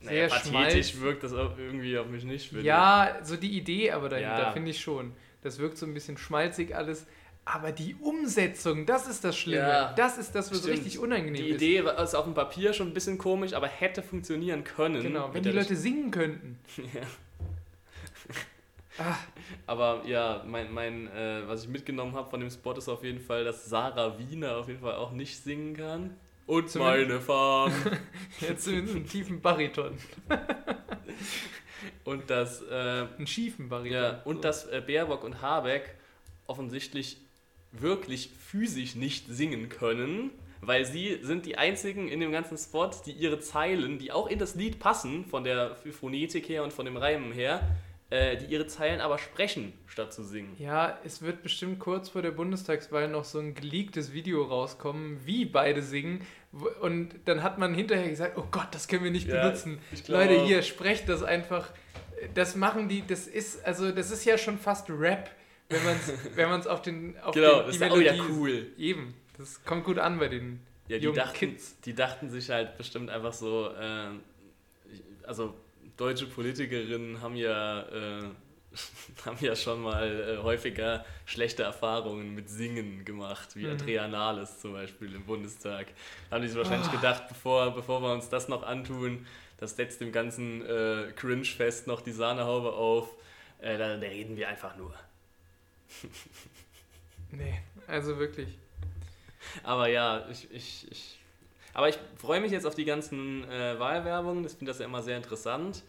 [0.00, 2.52] sehr naja, pathetisch wirkt das auch irgendwie auf mich nicht.
[2.52, 4.52] Ja, so die Idee aber dahinter ja.
[4.52, 5.12] finde ich schon.
[5.42, 7.06] Das wirkt so ein bisschen schmalzig alles.
[7.46, 9.68] Aber die Umsetzung, das ist das Schlimme.
[9.68, 10.74] Ja, das ist das, was stimmt.
[10.74, 11.60] richtig unangenehm ist.
[11.60, 15.02] Die Idee ist auf dem Papier schon ein bisschen komisch, aber hätte funktionieren können.
[15.02, 16.58] Genau, wenn die Leute singen könnten.
[16.94, 17.02] ja.
[18.96, 19.16] Ah.
[19.66, 23.20] Aber ja, mein, mein äh, was ich mitgenommen habe von dem Spot ist auf jeden
[23.20, 26.16] Fall, dass Sarah Wiener auf jeden Fall auch nicht singen kann.
[26.46, 27.72] Und Zum meine Farm.
[28.40, 29.98] Jetzt in einem tiefen Bariton.
[32.04, 32.62] und dass.
[32.62, 33.92] Äh, einen schiefen Bariton.
[33.92, 34.42] Ja, und so.
[34.42, 35.94] dass äh, Baerbock und Habeck
[36.46, 37.23] offensichtlich
[37.80, 43.12] wirklich physisch nicht singen können, weil sie sind die einzigen in dem ganzen Spot, die
[43.12, 46.96] ihre Zeilen, die auch in das Lied passen, von der Phonetik her und von dem
[46.96, 47.60] Reimen her,
[48.10, 50.54] äh, die ihre Zeilen aber sprechen, statt zu singen.
[50.58, 55.44] Ja, es wird bestimmt kurz vor der Bundestagswahl noch so ein geleaktes Video rauskommen, wie
[55.44, 56.20] beide singen.
[56.80, 59.80] Und dann hat man hinterher gesagt, oh Gott, das können wir nicht ja, benutzen.
[60.06, 61.70] Leute, hier, sprecht das einfach.
[62.34, 65.30] Das machen die, das ist, also das ist ja schon fast Rap
[65.74, 68.24] wenn man es wenn man's auf den auf genau, den, das ist Melodie auch ja
[68.30, 68.66] cool.
[68.78, 71.80] Eben, das kommt gut an bei den ja, die dachten, Kids.
[71.80, 74.10] Die dachten sich halt bestimmt einfach so, äh,
[75.26, 75.54] also
[75.96, 78.22] deutsche Politikerinnen haben ja, äh,
[79.24, 83.72] haben ja schon mal äh, häufiger schlechte Erfahrungen mit Singen gemacht, wie mhm.
[83.72, 85.86] Andrea Nahles zum Beispiel im Bundestag.
[86.28, 86.96] Da haben die sich wahrscheinlich oh.
[86.96, 89.26] gedacht, bevor, bevor wir uns das noch antun,
[89.58, 93.08] das setzt dem ganzen äh, Cringe-Fest noch die Sahnehaube auf,
[93.60, 94.92] äh, da, da reden wir einfach nur.
[97.32, 98.48] nee, also wirklich.
[99.62, 101.18] Aber ja, ich, ich, ich
[101.74, 104.44] Aber ich freue mich jetzt auf die ganzen äh, Wahlwerbungen.
[104.44, 105.82] Ich finde das ja immer sehr interessant.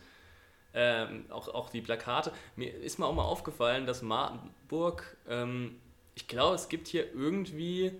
[0.73, 2.33] Ähm, auch, auch die Plakate.
[2.55, 5.77] Mir ist mal auch mal aufgefallen, dass Marburg, ähm,
[6.15, 7.93] ich glaube, es gibt hier irgendwie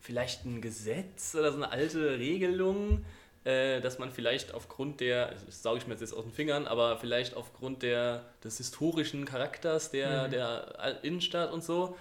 [0.00, 3.04] vielleicht ein Gesetz oder so eine alte Regelung,
[3.44, 6.96] äh, dass man vielleicht aufgrund der, das sauge ich mir jetzt aus den Fingern, aber
[6.98, 10.30] vielleicht aufgrund der, des historischen Charakters der, mhm.
[10.30, 11.96] der Innenstadt und so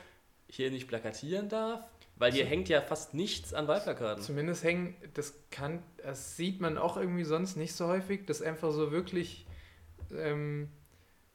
[0.48, 1.82] hier nicht plakatieren darf.
[2.18, 4.22] Weil hier hängt ja fast nichts an Wahlplakaten.
[4.22, 8.72] Zumindest hängen, das kann, das sieht man auch irgendwie sonst nicht so häufig, dass einfach
[8.72, 9.48] so wirklich
[10.16, 10.70] ähm,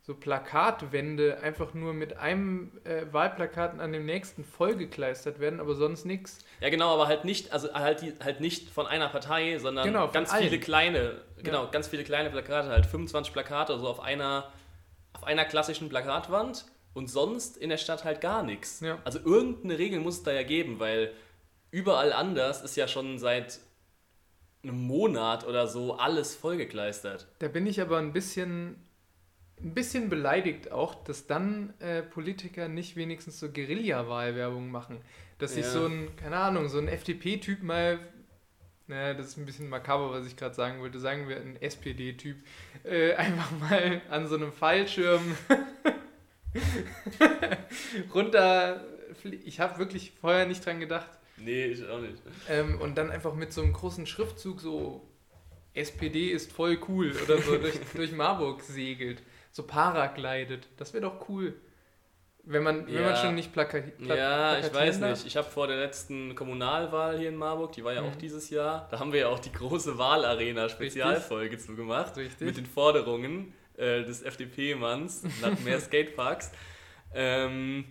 [0.06, 6.04] so Plakatwände einfach nur mit einem äh, Wahlplakaten an dem nächsten vollgekleistert werden, aber sonst
[6.04, 6.38] nichts.
[6.60, 10.06] Ja, genau, aber halt nicht, also halt, die, halt nicht von einer Partei, sondern genau,
[10.06, 10.44] ganz allen.
[10.44, 11.70] viele kleine, genau, ja.
[11.70, 14.52] ganz viele kleine Plakate, halt 25 Plakate, so auf einer,
[15.12, 18.78] auf einer klassischen Plakatwand und sonst in der Stadt halt gar nichts.
[18.78, 18.98] Ja.
[19.02, 21.14] Also irgendeine Regel muss es da ja geben, weil
[21.72, 23.58] überall anders ist ja schon seit
[24.62, 27.26] einem Monat oder so alles vollgekleistert.
[27.40, 28.85] Da bin ich aber ein bisschen
[29.62, 34.98] ein bisschen beleidigt auch, dass dann äh, Politiker nicht wenigstens so Guerilla-Wahlwerbung machen.
[35.38, 37.98] Dass sich so ein, keine Ahnung, so ein FDP-Typ mal,
[38.86, 42.36] naja, das ist ein bisschen makaber, was ich gerade sagen wollte, sagen wir ein SPD-Typ,
[42.84, 45.36] äh, einfach mal an so einem Fallschirm
[48.14, 48.84] runter.
[49.44, 51.10] Ich habe wirklich vorher nicht dran gedacht.
[51.38, 52.22] Nee, ich auch nicht.
[52.48, 55.06] Ähm, und dann einfach mit so einem großen Schriftzug so
[55.74, 59.22] SPD ist voll cool oder so durch, durch Marburg segelt
[59.56, 60.68] so paraglidet.
[60.76, 61.54] Das wäre doch cool.
[62.42, 62.94] Wenn man, ja.
[62.94, 63.98] wenn man schon nicht plakatiert.
[63.98, 65.10] Pla ja, ich weiß darf.
[65.10, 65.26] nicht.
[65.26, 68.10] Ich habe vor der letzten Kommunalwahl hier in Marburg, die war ja mhm.
[68.10, 72.16] auch dieses Jahr, da haben wir ja auch die große Wahlarena-Spezialfolge zu gemacht.
[72.16, 72.46] Richtig.
[72.46, 76.52] Mit den Forderungen äh, des FDP-Manns nach mehr Skateparks.
[77.14, 77.86] ähm,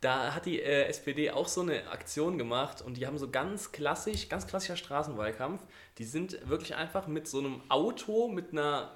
[0.00, 3.72] da hat die äh, SPD auch so eine Aktion gemacht und die haben so ganz
[3.72, 5.62] klassisch, ganz klassischer Straßenwahlkampf.
[5.98, 8.90] Die sind wirklich einfach mit so einem Auto, mit einer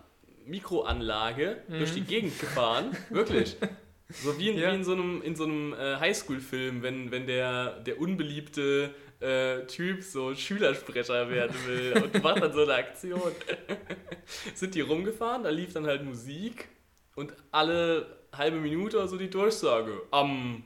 [0.46, 1.78] Mikroanlage mhm.
[1.78, 2.96] durch die Gegend gefahren.
[3.10, 3.56] Wirklich.
[4.08, 4.70] So wie in, ja.
[4.70, 9.66] wie in so einem, in so einem äh, Highschool-Film, wenn, wenn der, der unbeliebte äh,
[9.66, 13.32] Typ so Schülersprecher werden will und macht dann so eine Aktion.
[14.54, 16.68] Sind die rumgefahren, da lief dann halt Musik
[17.14, 20.02] und alle halbe Minute oder so die Durchsage.
[20.10, 20.64] Am,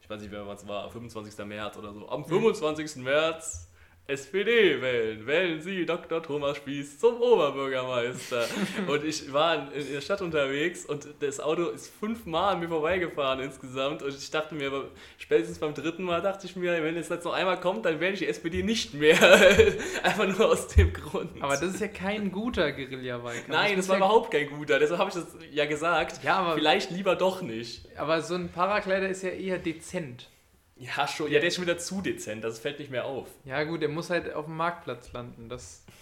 [0.00, 1.44] ich weiß nicht mehr, was war, 25.
[1.46, 2.08] März oder so.
[2.08, 2.96] Am 25.
[2.96, 3.04] Mhm.
[3.04, 3.67] März
[4.08, 5.26] SPD wählen.
[5.26, 6.22] Wählen Sie Dr.
[6.22, 8.46] Thomas Spieß zum Oberbürgermeister.
[8.86, 13.40] und ich war in der Stadt unterwegs und das Auto ist fünfmal an mir vorbeigefahren
[13.40, 14.02] insgesamt.
[14.02, 17.34] Und ich dachte mir, spätestens beim dritten Mal dachte ich mir, wenn es jetzt noch
[17.34, 19.18] einmal kommt, dann wähle ich die SPD nicht mehr.
[20.02, 21.30] Einfach nur aus dem Grund.
[21.42, 23.48] Aber das ist ja kein guter Guerilla-Wahlkampf.
[23.48, 24.78] Nein, das, das war ja überhaupt kein guter.
[24.78, 26.24] Deshalb habe ich das ja gesagt.
[26.24, 27.86] Ja, aber Vielleicht lieber doch nicht.
[27.98, 30.30] Aber so ein Parakleider ist ja eher dezent.
[30.78, 31.30] Ja, schon.
[31.30, 33.28] Ja, der ist schon wieder zu dezent, das fällt nicht mehr auf.
[33.44, 35.48] Ja, gut, der muss halt auf dem Marktplatz landen.
[35.48, 35.84] Das.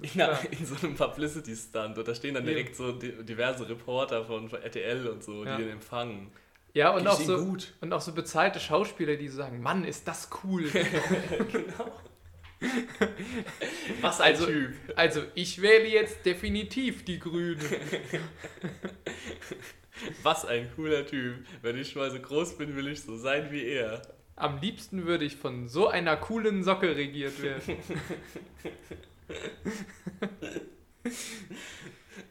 [0.00, 0.20] In,
[0.60, 1.98] in so einem Publicity-Stunt.
[1.98, 5.56] Und da stehen dann direkt so diverse Reporter von RTL und so, ja.
[5.56, 6.30] die den empfangen.
[6.72, 7.74] Ja, und auch, so, gut.
[7.80, 10.70] und auch so bezahlte Schauspieler, die sagen: Mann, ist das cool.
[11.50, 11.90] genau.
[14.00, 14.74] Was ein also, Typ.
[14.94, 17.60] Also, ich wähle jetzt definitiv die Grünen.
[20.22, 21.44] Was ein cooler Typ.
[21.62, 24.02] Wenn ich mal so groß bin, will ich so sein wie er.
[24.36, 27.62] Am liebsten würde ich von so einer coolen Socke regiert werden.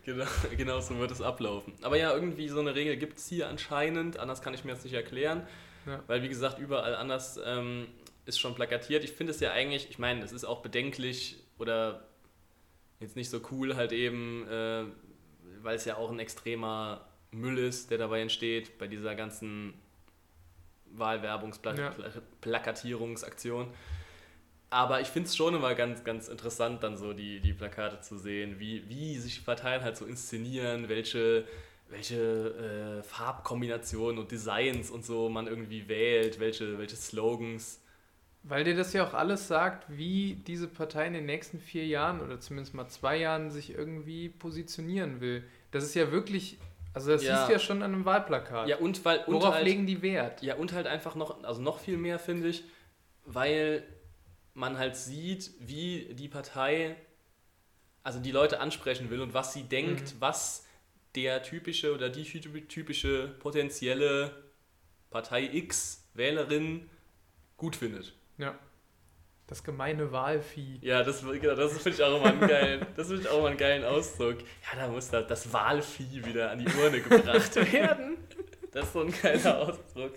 [0.05, 0.25] genau,
[0.55, 1.73] genau so wird es ablaufen.
[1.81, 4.19] Aber ja, irgendwie so eine Regel gibt es hier anscheinend.
[4.19, 5.45] Anders kann ich mir das nicht erklären.
[5.85, 6.03] Ja.
[6.07, 7.87] Weil, wie gesagt, überall anders ähm,
[8.25, 9.03] ist schon plakatiert.
[9.03, 12.07] Ich finde es ja eigentlich, ich meine, es ist auch bedenklich oder
[12.99, 14.83] jetzt nicht so cool halt eben, äh,
[15.61, 19.73] weil es ja auch ein extremer Müll ist, der dabei entsteht, bei dieser ganzen
[20.91, 23.67] Wahlwerbungsplakatierungsaktion.
[23.67, 23.73] Ja.
[24.69, 28.17] Aber ich finde es schon immer ganz, ganz interessant, dann so die, die Plakate zu
[28.17, 31.47] sehen, wie, wie sich die Parteien halt so inszenieren, welche,
[31.89, 37.81] welche äh, Farbkombinationen und Designs und so man irgendwie wählt, welche, welche Slogans.
[38.43, 42.21] Weil dir das ja auch alles sagt, wie diese Partei in den nächsten vier Jahren
[42.21, 45.45] oder zumindest mal zwei Jahren sich irgendwie positionieren will.
[45.71, 46.57] Das ist ja wirklich
[46.97, 47.37] also das ja.
[47.37, 48.67] siehst du ja schon an einem Wahlplakat.
[48.67, 49.19] Ja, und weil...
[49.25, 50.41] Und Worauf halt, legen die Wert?
[50.41, 52.63] Ja, und halt einfach noch, also noch viel mehr, finde ich,
[53.23, 53.83] weil
[54.55, 56.95] man halt sieht, wie die Partei,
[58.01, 60.21] also die Leute ansprechen will und was sie denkt, mhm.
[60.21, 60.65] was
[61.13, 64.31] der typische oder die typische potenzielle
[65.11, 66.89] Partei X Wählerin
[67.57, 68.13] gut findet.
[68.39, 68.57] Ja.
[69.47, 70.77] Das gemeine Wahlvieh.
[70.81, 73.57] Ja, das, genau, das finde ich auch immer einen geilen, das ich auch immer einen
[73.57, 74.37] geilen Ausdruck.
[74.39, 78.17] Ja, da muss da das Wahlvieh wieder an die Urne gebracht werden.
[78.73, 80.11] Das ist so ein geiler Ausdruck.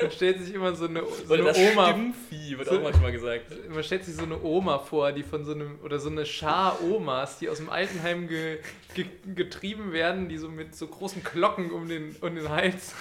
[0.00, 1.88] Man stellt sich immer so eine, so Oder eine das Oma.
[1.90, 3.46] Stimmvieh wird so- auch manchmal gesagt.
[3.68, 6.78] Man stellt sich so eine Oma vor, die von so einem, oder so eine Schar
[6.82, 8.60] Omas, die aus dem Altenheim ge,
[8.94, 9.04] ge,
[9.34, 12.94] getrieben werden, die so mit so großen Glocken um den, um den Hals,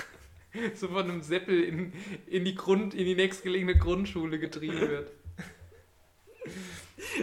[0.76, 1.94] so von einem Seppel in,
[2.28, 5.12] in, die Grund, in die nächstgelegene Grundschule getrieben wird.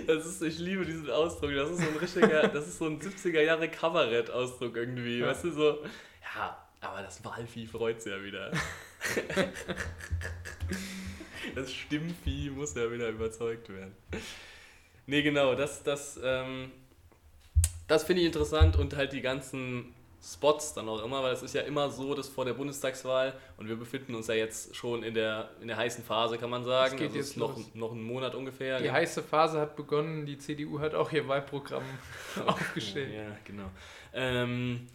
[0.06, 1.52] Das ist, ich liebe diesen Ausdruck.
[1.54, 5.18] Das ist so ein richtiger, das ist so ein 70er Jahre Kabarett-Ausdruck irgendwie.
[5.18, 5.28] Ja.
[5.28, 5.84] Weißt du, so,
[6.34, 8.50] ja, aber das Wahlvieh freut's ja wieder.
[11.54, 13.94] das Stimmvieh muss ja wieder überzeugt werden.
[15.06, 16.70] Nee, genau, das, das, ähm,
[17.86, 21.54] das finde ich interessant und halt die ganzen Spots dann auch immer, weil es ist
[21.54, 25.14] ja immer so, dass vor der Bundestagswahl und wir befinden uns ja jetzt schon in
[25.14, 26.94] der, in der heißen Phase, kann man sagen.
[26.94, 27.74] Es geht also jetzt ist noch, los.
[27.74, 28.80] noch einen Monat ungefähr.
[28.80, 31.84] Die heiße Phase hat begonnen, die CDU hat auch ihr Wahlprogramm
[32.46, 33.14] aufgestellt.
[33.14, 33.70] Ja, genau.
[34.12, 34.88] Ähm,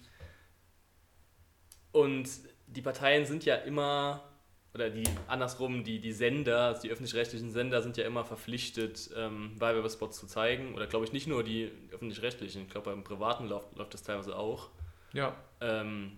[1.94, 2.28] und
[2.68, 4.30] die Parteien sind ja immer,
[4.74, 9.54] oder die andersrum, die, die Sender, also die öffentlich-rechtlichen Sender sind ja immer verpflichtet, ähm,
[9.58, 10.76] Wahlwerbespots zu zeigen.
[10.76, 14.38] Oder glaube ich nicht nur die öffentlich-rechtlichen, ich glaube beim Privaten läuft, läuft das teilweise
[14.38, 14.70] auch.
[15.14, 16.18] Ja, Ähm,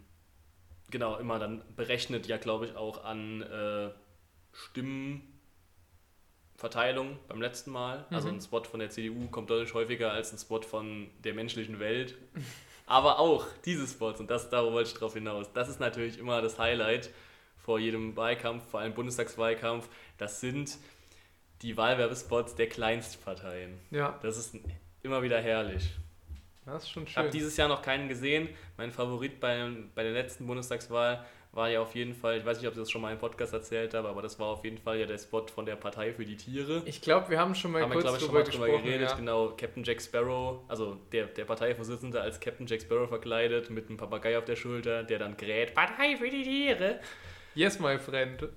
[0.90, 3.90] genau, immer dann berechnet ja, glaube ich, auch an äh,
[4.54, 8.06] Stimmenverteilung beim letzten Mal.
[8.12, 8.36] Also Mhm.
[8.38, 12.16] ein Spot von der CDU kommt deutlich häufiger als ein Spot von der menschlichen Welt.
[12.88, 16.42] Aber auch diese Spots, und das, darauf wollte ich drauf hinaus, das ist natürlich immer
[16.42, 17.10] das Highlight
[17.58, 19.90] vor jedem Wahlkampf, vor allem Bundestagswahlkampf.
[20.20, 20.78] Das sind
[21.64, 23.80] die Wahlwerbespots der Kleinstparteien.
[23.90, 24.56] ja, Das ist
[25.02, 25.90] immer wieder herrlich.
[26.66, 27.34] Das ist schon Ich habe schön.
[27.34, 28.50] dieses Jahr noch keinen gesehen.
[28.78, 32.68] Mein Favorit bei, bei der letzten Bundestagswahl war ja auf jeden Fall, ich weiß nicht,
[32.68, 35.00] ob ich das schon mal im Podcast erzählt habe, aber das war auf jeden Fall
[35.00, 36.82] ja der Spot von der Partei für die Tiere.
[36.86, 38.84] Ich glaube, wir haben schon mal haben wir, kurz glaube ich, schon mal drüber gesprochen.
[38.84, 39.10] geredet.
[39.12, 39.16] ja.
[39.16, 43.96] Genau, Captain Jack Sparrow, also der, der Parteivorsitzende als Captain Jack Sparrow verkleidet, mit einem
[43.98, 47.00] Papagei auf der Schulter, der dann kräht, Partei für die Tiere.
[47.54, 48.50] Yes, my friend.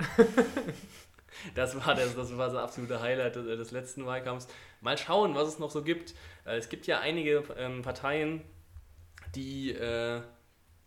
[1.54, 4.48] Das war, das, das war so ein absoluter Highlight des, des letzten Wahlkampfs.
[4.80, 6.14] Mal schauen, was es noch so gibt.
[6.48, 8.42] Äh, Es gibt ja einige ähm, Parteien,
[9.34, 10.20] die äh,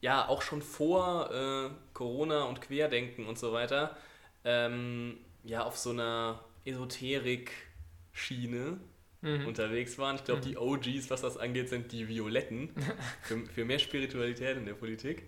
[0.01, 3.95] ja auch schon vor äh, Corona und Querdenken und so weiter
[4.43, 8.79] ähm, ja auf so einer Esoterik-Schiene
[9.23, 9.45] Mhm.
[9.45, 10.15] unterwegs waren.
[10.15, 10.45] Ich glaube, Mhm.
[10.45, 12.71] die OGs, was das angeht, sind die Violetten.
[13.21, 15.27] für, für mehr Spiritualität in der Politik.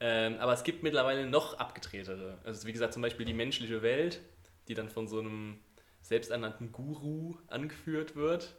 [0.00, 2.36] Ähm, aber es gibt mittlerweile noch abgedrehtere.
[2.44, 4.20] Also wie gesagt, zum Beispiel die menschliche Welt,
[4.68, 5.60] die dann von so einem
[6.02, 8.54] selbsternannten Guru angeführt wird.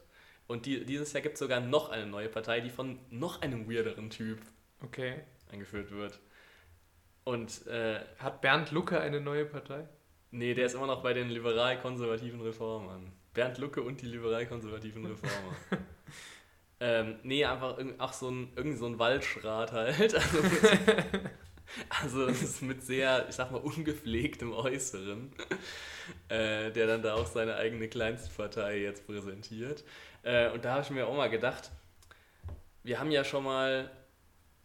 [0.46, 3.68] Und die, dieses Jahr gibt es sogar noch eine neue Partei, die von noch einem
[3.70, 4.40] weirderen Typ
[4.84, 5.20] Okay.
[5.50, 6.20] angeführt wird.
[7.24, 9.88] Und äh, Hat Bernd Lucke eine neue Partei?
[10.30, 13.12] nee, der ist immer noch bei den liberal-konservativen Reformern.
[13.34, 15.56] Bernd Lucke und die liberal-konservativen Reformer.
[16.80, 20.14] ähm, nee, einfach ach, so ein, irgend so ein Waldschrat halt.
[20.14, 20.62] Also, mit,
[21.88, 25.32] also ist mit sehr, ich sag mal, ungepflegtem Äußeren,
[26.28, 29.84] äh, der dann da auch seine eigene Kleinstpartei jetzt präsentiert.
[30.22, 31.70] Äh, und da habe ich mir auch mal gedacht,
[32.82, 33.90] wir haben ja schon mal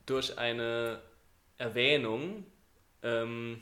[0.06, 1.00] durch eine
[1.58, 2.46] Erwähnung
[3.04, 3.62] ähm,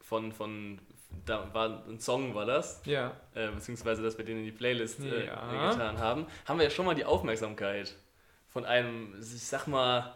[0.00, 0.78] von, von,
[1.24, 3.16] da war ein Song war das, Ja.
[3.34, 5.70] äh, beziehungsweise dass wir den in die Playlist äh, Ja.
[5.70, 7.94] getan haben, haben wir ja schon mal die Aufmerksamkeit
[8.48, 10.14] von einem, ich sag mal,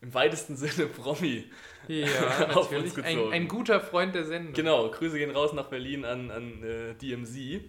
[0.00, 1.50] im weitesten Sinne Promi.
[1.88, 2.06] Ja,
[2.54, 2.96] Auf natürlich.
[2.96, 3.32] uns Ein, gezogen.
[3.32, 4.54] ein guter Freund der Sendung.
[4.54, 7.60] Genau, Grüße gehen raus nach Berlin an, an äh, DMZ.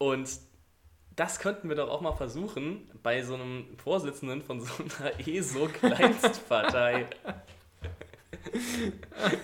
[0.00, 0.30] Und
[1.14, 7.06] das könnten wir doch auch mal versuchen bei so einem Vorsitzenden von so einer ESO-Kleinstpartei.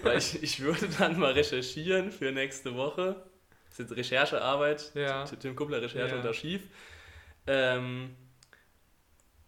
[0.02, 3.22] Weil ich, ich würde dann mal recherchieren für nächste Woche.
[3.68, 4.92] Das ist jetzt Recherchearbeit.
[4.94, 5.24] Ja.
[5.24, 6.20] Tim Kuppler Recherche Ja.
[6.20, 6.62] und Archiv.
[7.46, 8.16] Ähm,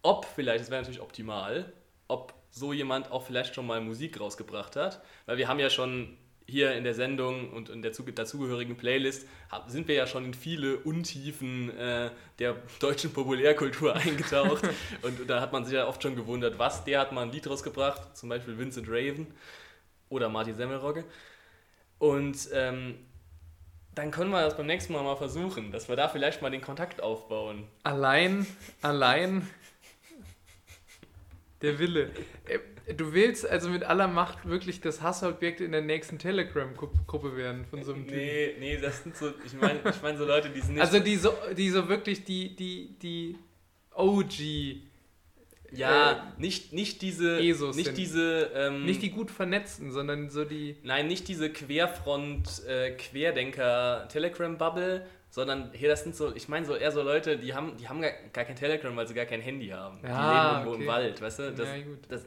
[0.02, 1.72] ob vielleicht, das wäre natürlich optimal,
[2.08, 5.02] ob so jemand auch vielleicht schon mal Musik rausgebracht hat.
[5.24, 6.18] Weil wir haben ja schon
[6.50, 9.28] hier in der Sendung und in der zu- dazugehörigen Playlist
[9.66, 14.66] sind wir ja schon in viele Untiefen äh, der deutschen Populärkultur eingetaucht.
[15.02, 17.46] und da hat man sich ja oft schon gewundert, was, der hat mal ein Lied
[17.48, 19.26] rausgebracht, zum Beispiel Vincent Raven
[20.08, 21.04] oder Martin Semmelrogge.
[21.98, 22.94] Und ähm,
[23.94, 26.62] dann können wir das beim nächsten Mal mal versuchen, dass wir da vielleicht mal den
[26.62, 27.64] Kontakt aufbauen.
[27.82, 28.46] Allein,
[28.80, 29.46] allein
[31.60, 32.10] der Wille.
[32.88, 37.64] Äh, Du willst also mit aller Macht wirklich das Hassobjekt in der nächsten Telegram-Gruppe werden
[37.66, 38.18] von so einem Typen.
[38.18, 40.82] Nee, nee, das sind so, ich meine ich mein so Leute, die sind nicht.
[40.82, 43.36] Also die so, die so wirklich die, die, die
[43.94, 44.40] OG,
[45.72, 47.38] ja, nicht, nicht diese.
[47.40, 47.98] ESOs nicht sind.
[47.98, 48.50] diese.
[48.54, 50.76] Ähm, nicht die gut vernetzten, sondern so die.
[50.82, 52.96] Nein, nicht diese Querfront, äh,
[55.30, 58.00] sondern hier, das sind so, ich meine so eher so Leute, die haben, die haben
[58.00, 59.98] gar, gar kein Telegram, weil sie gar kein Handy haben.
[60.02, 60.82] Ja, die leben irgendwo okay.
[60.82, 61.52] im Wald, weißt du?
[61.52, 61.98] Das, ja, gut.
[62.08, 62.24] das,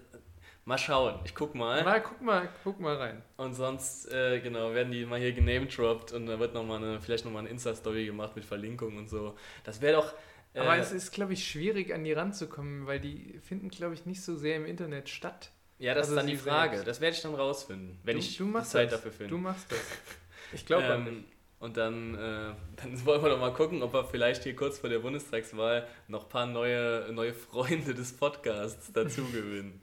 [0.71, 1.83] Mal schauen, ich guck mal.
[1.83, 3.21] Mal, guck mal, guck mal rein.
[3.35, 7.01] Und sonst, äh, genau, werden die mal hier genamedroppt und da wird noch mal eine,
[7.01, 9.35] vielleicht nochmal eine Insta-Story gemacht mit Verlinkung und so.
[9.65, 10.13] Das wäre doch.
[10.53, 14.05] Äh, Aber es ist, glaube ich, schwierig an die ranzukommen, weil die finden, glaube ich,
[14.05, 15.51] nicht so sehr im Internet statt.
[15.77, 16.77] Ja, das also ist dann die Frage.
[16.77, 16.87] Selbst.
[16.87, 18.99] Das werde ich dann rausfinden, wenn du, ich du Zeit das.
[18.99, 19.31] dafür finde.
[19.31, 19.79] Du machst das.
[20.53, 21.25] Ich glaube ähm,
[21.59, 24.89] Und dann, äh, dann wollen wir doch mal gucken, ob wir vielleicht hier kurz vor
[24.89, 29.81] der Bundestagswahl noch ein paar neue, neue Freunde des Podcasts dazu gewinnen.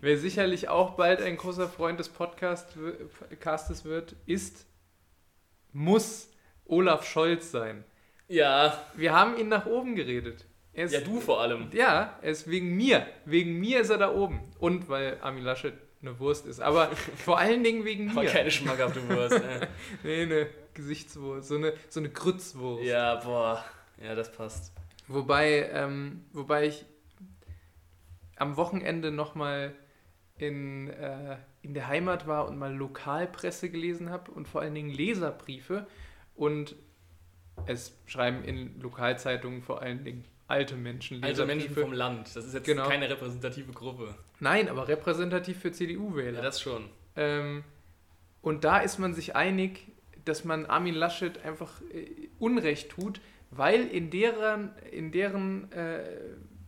[0.00, 4.66] Wer sicherlich auch bald ein großer Freund des Podcastes wird, ist,
[5.72, 6.30] muss
[6.64, 7.84] Olaf Scholz sein.
[8.28, 8.80] Ja.
[8.94, 10.46] Wir haben ihn nach oben geredet.
[10.72, 11.68] Ist, ja, du vor allem.
[11.72, 13.06] Ja, er ist wegen mir.
[13.24, 14.40] Wegen mir ist er da oben.
[14.58, 16.60] Und weil Armin Laschet eine Wurst ist.
[16.60, 18.12] Aber vor allen Dingen wegen mir.
[18.12, 19.34] Aber keine schmackhafte Wurst.
[19.34, 19.66] Äh.
[20.04, 21.48] nee, eine Gesichtswurst.
[21.48, 22.84] So eine, so eine Grützwurst.
[22.84, 23.64] Ja, boah.
[24.02, 24.72] Ja, das passt.
[25.08, 26.84] Wobei, ähm, wobei ich
[28.40, 29.74] am Wochenende nochmal
[30.38, 34.90] in, äh, in der Heimat war und mal Lokalpresse gelesen habe und vor allen Dingen
[34.90, 35.86] Leserbriefe.
[36.34, 36.74] Und
[37.66, 41.22] es schreiben in Lokalzeitungen vor allen Dingen alte Menschen.
[41.22, 42.34] Alte Menschen vom Land.
[42.34, 42.88] Das ist jetzt genau.
[42.88, 44.14] keine repräsentative Gruppe.
[44.40, 46.38] Nein, aber repräsentativ für CDU-Wähler.
[46.38, 46.88] Ja, das schon.
[47.16, 47.62] Ähm,
[48.40, 49.86] und da ist man sich einig,
[50.24, 53.20] dass man Armin Laschet einfach äh, Unrecht tut,
[53.50, 56.04] weil in deren, in deren äh,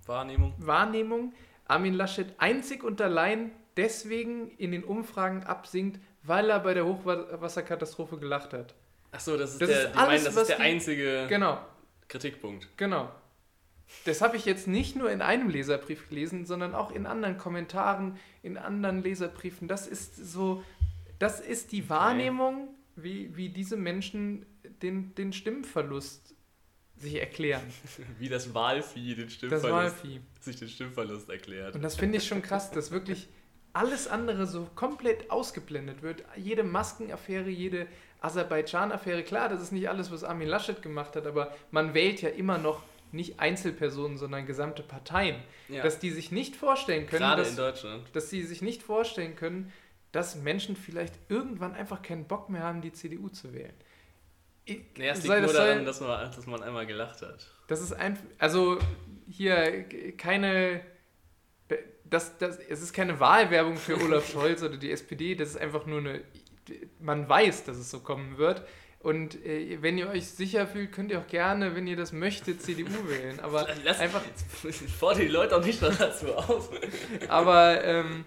[0.07, 0.55] Wahrnehmung.
[0.59, 1.33] Wahrnehmung
[1.73, 8.19] Armin Laschet einzig und allein deswegen in den Umfragen absinkt, weil er bei der Hochwasserkatastrophe
[8.19, 8.75] gelacht hat.
[9.11, 11.59] Ach so, das ist, das der, ist alles, meinen, das ist der einzige genau.
[12.09, 12.69] Kritikpunkt.
[12.77, 13.11] Genau.
[14.05, 18.19] Das habe ich jetzt nicht nur in einem Leserbrief gelesen, sondern auch in anderen Kommentaren,
[18.43, 19.69] in anderen Leserbriefen.
[19.69, 20.63] Das ist so,
[21.19, 24.47] das ist die Wahrnehmung, wie, wie diese Menschen
[24.83, 26.32] den, den Stimmverlust
[27.03, 27.63] sich erklären.
[28.19, 30.21] Wie das Wahlvieh den Stimmverlust, das Wahlvieh.
[30.41, 31.75] sich den Stimmverlust erklärt.
[31.75, 33.29] Und das finde ich schon krass, dass wirklich
[33.73, 36.25] alles andere so komplett ausgeblendet wird.
[36.37, 37.87] Jede Maskenaffäre, jede
[38.21, 42.29] Aserbaidschan-Affäre, klar, das ist nicht alles, was Armin Laschet gemacht hat, aber man wählt ja
[42.29, 45.37] immer noch nicht Einzelpersonen, sondern gesamte Parteien,
[45.69, 45.83] ja.
[45.83, 48.05] dass die sich nicht vorstellen können, Gerade dass, in Deutschland.
[48.15, 49.73] dass sie sich nicht vorstellen können,
[50.13, 53.75] dass Menschen vielleicht irgendwann einfach keinen Bock mehr haben, die CDU zu wählen.
[54.97, 57.49] Naja, es liegt nur daran, dass man, dass man einmal gelacht hat.
[57.67, 58.79] Das ist einfach, also
[59.29, 59.85] hier
[60.17, 60.83] keine,
[62.05, 65.87] das, das, es ist keine Wahlwerbung für Olaf Scholz oder die SPD, das ist einfach
[65.87, 66.23] nur eine,
[67.01, 68.63] man weiß, dass es so kommen wird.
[69.01, 72.63] Und äh, wenn ihr euch sicher fühlt, könnt ihr auch gerne, wenn ihr das möchtet,
[72.63, 73.41] CDU wählen.
[73.41, 74.23] Aber Lass, einfach.
[74.99, 76.71] Fordere die Leute auch nicht dazu auf.
[77.29, 78.25] Aber ähm,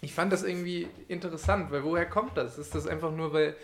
[0.00, 2.58] ich fand das irgendwie interessant, weil woher kommt das?
[2.58, 3.56] Ist das einfach nur, weil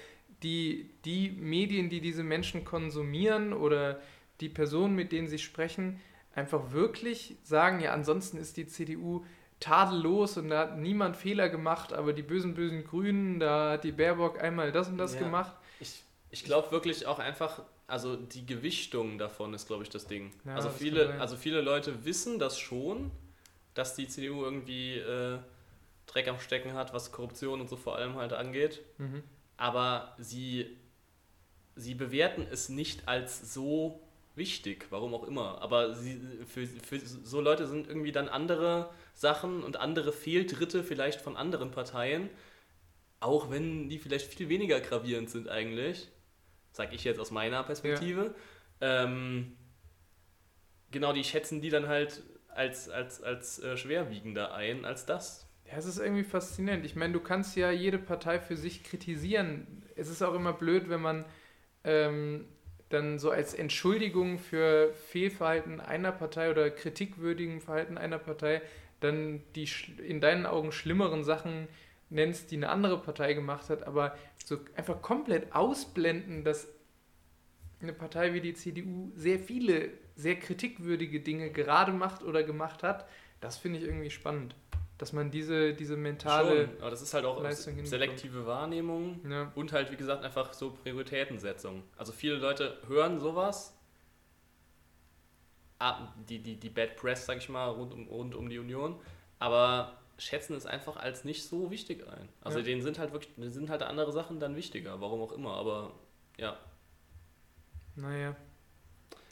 [0.42, 4.00] die, die Medien, die diese Menschen konsumieren oder
[4.40, 6.00] die Personen, mit denen sie sprechen,
[6.34, 9.24] einfach wirklich sagen, ja, ansonsten ist die CDU
[9.60, 13.92] tadellos und da hat niemand Fehler gemacht, aber die bösen, bösen Grünen, da hat die
[13.92, 15.20] Baerbock einmal das und das ja.
[15.20, 15.56] gemacht.
[15.80, 20.32] Ich ich glaube wirklich auch einfach, also die Gewichtung davon ist, glaube ich, das Ding.
[20.44, 23.10] Ja, also, viele, also viele Leute wissen das schon,
[23.74, 25.38] dass die CDU irgendwie äh,
[26.06, 28.82] Dreck am Stecken hat, was Korruption und so vor allem halt angeht.
[28.98, 29.22] Mhm.
[29.58, 30.78] Aber sie,
[31.76, 34.00] sie bewerten es nicht als so
[34.34, 35.60] wichtig, warum auch immer.
[35.60, 41.20] Aber sie, für, für so Leute sind irgendwie dann andere Sachen und andere Fehltritte vielleicht
[41.20, 42.30] von anderen Parteien,
[43.20, 46.08] auch wenn die vielleicht viel weniger gravierend sind eigentlich,
[46.72, 48.34] sag ich jetzt aus meiner Perspektive.
[48.80, 49.04] Ja.
[49.04, 49.56] Ähm,
[50.92, 55.47] genau, die schätzen die dann halt als, als, als äh, schwerwiegender ein als das.
[55.70, 56.86] Ja, es ist irgendwie faszinierend.
[56.86, 59.82] Ich meine, du kannst ja jede Partei für sich kritisieren.
[59.96, 61.26] Es ist auch immer blöd, wenn man
[61.84, 62.46] ähm,
[62.88, 68.62] dann so als Entschuldigung für Fehlverhalten einer Partei oder kritikwürdigen Verhalten einer Partei
[69.00, 69.68] dann die
[70.06, 71.68] in deinen Augen schlimmeren Sachen
[72.10, 76.66] nennst, die eine andere Partei gemacht hat, aber so einfach komplett ausblenden, dass
[77.80, 83.06] eine Partei wie die CDU sehr viele, sehr kritikwürdige Dinge gerade macht oder gemacht hat,
[83.40, 84.56] das finde ich irgendwie spannend.
[84.98, 86.66] Dass man diese, diese mentale.
[86.66, 87.40] Schon, aber das ist halt auch
[87.84, 89.52] selektive Wahrnehmung ja.
[89.54, 91.84] und halt, wie gesagt, einfach so Prioritätensetzung.
[91.96, 93.78] Also viele Leute hören sowas,
[95.78, 99.00] ah, die, die, die Bad Press, sag ich mal, rund um, rund um die Union,
[99.38, 102.28] aber schätzen es einfach als nicht so wichtig ein.
[102.40, 102.64] Also ja.
[102.64, 105.92] denen sind halt wirklich, denen sind halt andere Sachen dann wichtiger, warum auch immer, aber
[106.36, 106.56] ja.
[107.94, 108.34] Naja.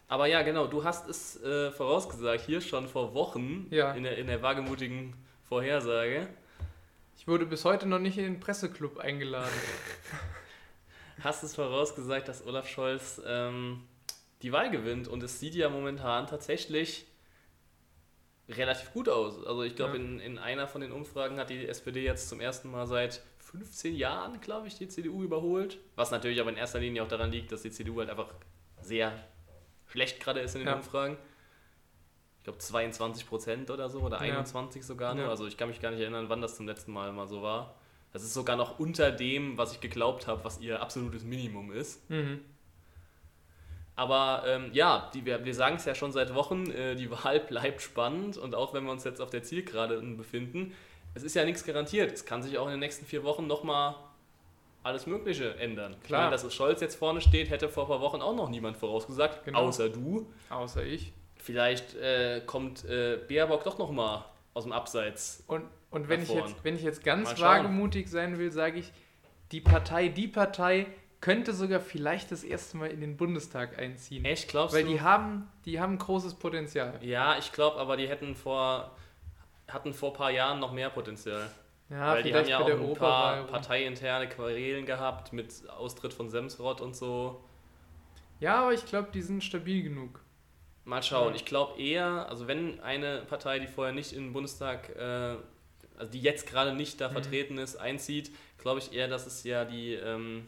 [0.08, 3.92] Aber ja, genau, du hast es äh, vorausgesagt, hier schon vor Wochen, ja.
[3.92, 5.14] in, der, in der wagemutigen
[5.49, 6.28] Vorhersage.
[7.16, 9.53] Ich wurde bis heute noch nicht in den Presseclub eingeladen.
[11.22, 13.82] hast es vorausgesagt, dass Olaf Scholz ähm,
[14.42, 17.07] die Wahl gewinnt und es sieht ja momentan tatsächlich
[18.49, 19.44] relativ gut aus.
[19.47, 20.03] Also ich glaube, Ja.
[20.05, 23.94] in, in einer von den Umfragen hat die SPD jetzt zum ersten Mal seit 15
[23.97, 25.78] Jahren, glaube ich, die CDU überholt.
[25.97, 28.28] Was natürlich aber in erster Linie auch daran liegt, dass die CDU halt einfach
[28.82, 29.12] sehr
[29.86, 30.74] schlecht gerade ist in den Ja.
[30.76, 31.16] Umfragen.
[32.47, 34.36] Ich glaube 22 Prozent oder so oder Ja.
[34.36, 35.28] 21 sogar nur.
[35.28, 37.74] Also ich kann mich gar nicht erinnern, wann das zum letzten Mal mal so war.
[38.12, 42.09] Das ist sogar noch unter dem, was ich geglaubt habe, was ihr absolutes Minimum ist.
[42.09, 42.42] Mhm.
[43.97, 47.40] Aber ähm, ja, die, wir, wir sagen es ja schon seit Wochen, äh, die Wahl
[47.40, 50.72] bleibt spannend und auch wenn wir uns jetzt auf der Zielgerade befinden,
[51.14, 52.12] es ist ja nichts garantiert.
[52.12, 53.97] Es kann sich auch in den nächsten vier Wochen nochmal
[54.84, 55.97] alles Mögliche ändern.
[56.05, 56.20] Klar.
[56.20, 58.76] meine, dass es Scholz jetzt vorne steht, hätte vor ein paar Wochen auch noch niemand
[58.76, 59.62] vorausgesagt, Genau.
[59.62, 60.30] außer du.
[60.49, 61.12] Außer ich.
[61.47, 65.44] Vielleicht äh, kommt äh, Baerbock doch nochmal aus dem Abseits.
[65.47, 68.92] Und, und wenn, ich jetzt, wenn ich jetzt ganz wagemutig sein will, sage ich,
[69.53, 70.86] die Partei, die Partei
[71.20, 74.24] könnte sogar vielleicht das erste Mal in den Bundestag einziehen.
[74.24, 74.88] Echt, glaubst Weil du?
[74.88, 76.99] die haben, die haben großes Potenzial.
[77.01, 78.90] ja, ich glaube, aber die hätten vor,
[79.68, 81.49] hatten vor ein paar Jahren noch mehr Potenzial.
[81.88, 86.28] Ja, Weil die haben ja auch der ein paar parteiinterne Querelen gehabt mit Austritt von
[86.28, 87.44] Semsrott und so.
[88.40, 90.26] Ja, aber ich glaube, die sind stabil genug.
[90.87, 91.34] Mal schauen.
[91.34, 95.37] Ich glaube eher, also wenn eine Partei, die vorher nicht in den Bundestag, äh,
[95.99, 97.12] also die jetzt gerade nicht da Mhm.
[97.12, 100.47] vertreten ist, einzieht, glaube ich eher, dass es ja die, ähm,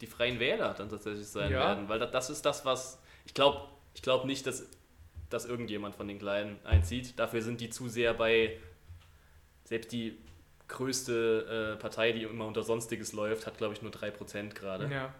[0.00, 1.60] die Freien Wähler dann tatsächlich sein Ja.
[1.60, 1.88] werden.
[1.88, 3.00] Weil das, das ist das, was.
[3.24, 3.60] Ich glaube
[3.94, 4.68] ich glaub nicht, dass,
[5.30, 7.18] dass irgendjemand von den Kleinen einzieht.
[7.18, 8.58] Dafür sind die zu sehr bei.
[9.64, 10.18] Selbst die
[10.68, 14.90] größte äh, Partei, die immer unter Sonstiges läuft, hat, glaube ich, nur 3% gerade.
[14.92, 15.14] Ja.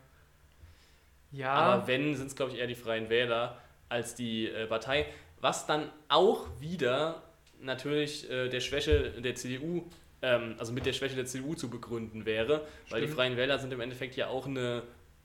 [1.32, 5.06] Ja, Aber wenn, sind es, glaube ich, eher die Freien Wähler als die äh, Partei.
[5.40, 7.22] Was dann auch wieder
[7.60, 9.84] natürlich äh, der Schwäche der CDU,
[10.22, 13.14] ähm, also mit der Schwäche der CDU zu begründen wäre, weil die Stimmt.
[13.14, 14.82] Freien Wähler sind im Endeffekt ja auch eine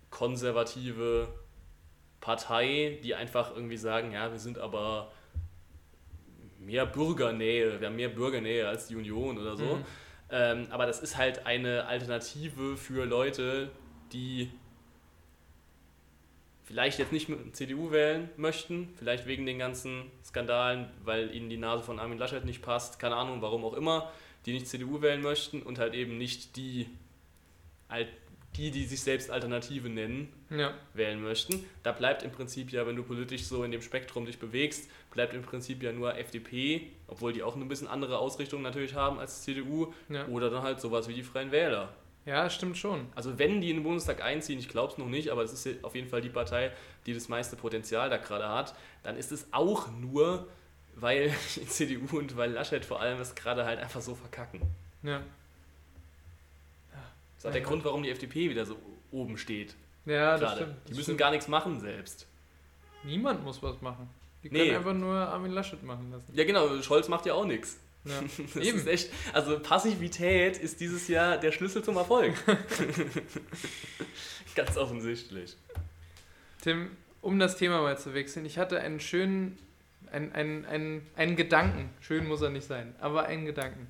[0.10, 1.28] konservative
[2.20, 5.12] Partei, die einfach irgendwie sagen, ja, wir sind aber
[6.60, 9.64] mehr Bürgernähe, wir haben mehr Bürgernähe als die Union oder so.
[9.64, 9.86] Mhm.
[10.30, 13.70] Ähm, aber das ist halt eine Alternative für Leute,
[14.14, 14.52] die
[16.72, 21.58] vielleicht jetzt nicht mit CDU wählen möchten, vielleicht wegen den ganzen Skandalen, weil ihnen die
[21.58, 24.10] Nase von Armin Laschet nicht passt, keine Ahnung, warum auch immer,
[24.46, 26.88] die nicht CDU wählen möchten und halt eben nicht die,
[28.56, 30.74] die, die sich selbst Alternative nennen, ja.
[30.94, 31.66] wählen möchten.
[31.84, 35.34] Da bleibt im Prinzip ja, wenn du politisch so in dem Spektrum dich bewegst, bleibt
[35.34, 39.42] im Prinzip ja nur FDP, obwohl die auch ein bisschen andere Ausrichtung natürlich haben als
[39.44, 40.26] CDU, Ja.
[40.28, 41.94] oder dann halt sowas wie die Freien Wähler.
[42.26, 43.08] Ja, stimmt schon.
[43.16, 45.84] Also wenn die in den Bundestag einziehen, ich glaube es noch nicht, aber es ist
[45.84, 46.72] auf jeden Fall die Partei,
[47.06, 50.48] die das meiste Potenzial da gerade hat, dann ist es auch nur,
[50.96, 54.62] weil die CDU und weil Laschet vor allem es gerade halt einfach so verkacken.
[55.04, 55.22] Ja.
[56.92, 57.00] Das
[57.40, 58.76] ist auch der Grund, warum die FDP wieder so
[59.12, 59.76] oben steht.
[60.06, 60.56] Ja, das gerade.
[60.58, 60.76] stimmt.
[60.86, 61.20] Die Das müssen stimmt.
[61.20, 62.28] gar nichts machen selbst.
[63.04, 64.08] Niemand muss was machen.
[64.44, 64.60] Die Nee.
[64.60, 66.32] können einfach nur Armin Laschet machen lassen.
[66.34, 67.80] Ja genau, Scholz macht ja auch nichts.
[68.04, 68.24] Ja.
[68.62, 68.88] Eben.
[68.88, 72.34] echt, also Passivität ist dieses Jahr der Schlüssel zum Erfolg.
[74.56, 75.56] Ganz offensichtlich.
[76.62, 76.92] Tim,
[77.22, 79.58] um das Thema mal zu wechseln, ich hatte einen schönen,
[80.12, 81.90] einen, einen, einen, einen Gedanken.
[82.02, 83.90] Schön muss er nicht sein, aber einen Gedanken.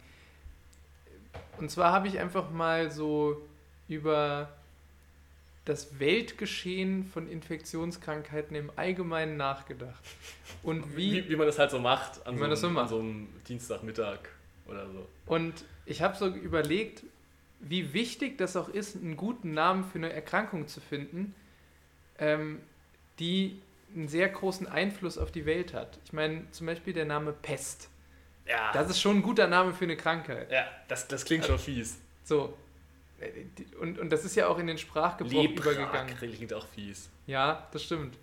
[1.57, 3.41] Und zwar habe ich einfach mal so
[3.87, 4.49] über
[5.71, 10.03] das Weltgeschehen von Infektionskrankheiten im Allgemeinen nachgedacht.
[10.63, 12.83] Und wie, Wie, wie man das halt so macht an, so, das so einem- macht.
[12.83, 14.19] an so einem Dienstagmittag
[14.67, 15.07] oder so.
[15.25, 17.03] Und ich habe so überlegt,
[17.61, 21.33] wie wichtig das auch ist, einen guten Namen für eine Erkrankung zu finden,
[22.19, 22.59] ähm,
[23.19, 23.61] die
[23.95, 25.99] einen sehr großen Einfluss auf die Welt hat.
[26.05, 27.89] Ich meine, zum Beispiel der Name Pest.
[28.47, 30.51] Ja, Das ist schon ein guter Name für eine Krankheit.
[30.51, 31.97] ja das, das klingt schon fies.
[32.23, 32.57] So.
[33.79, 36.09] Und, und das ist ja auch in den Sprachgebrauch übergegangen.
[36.09, 37.09] Lepra klingt auch fies.
[37.27, 38.17] Ja, das stimmt.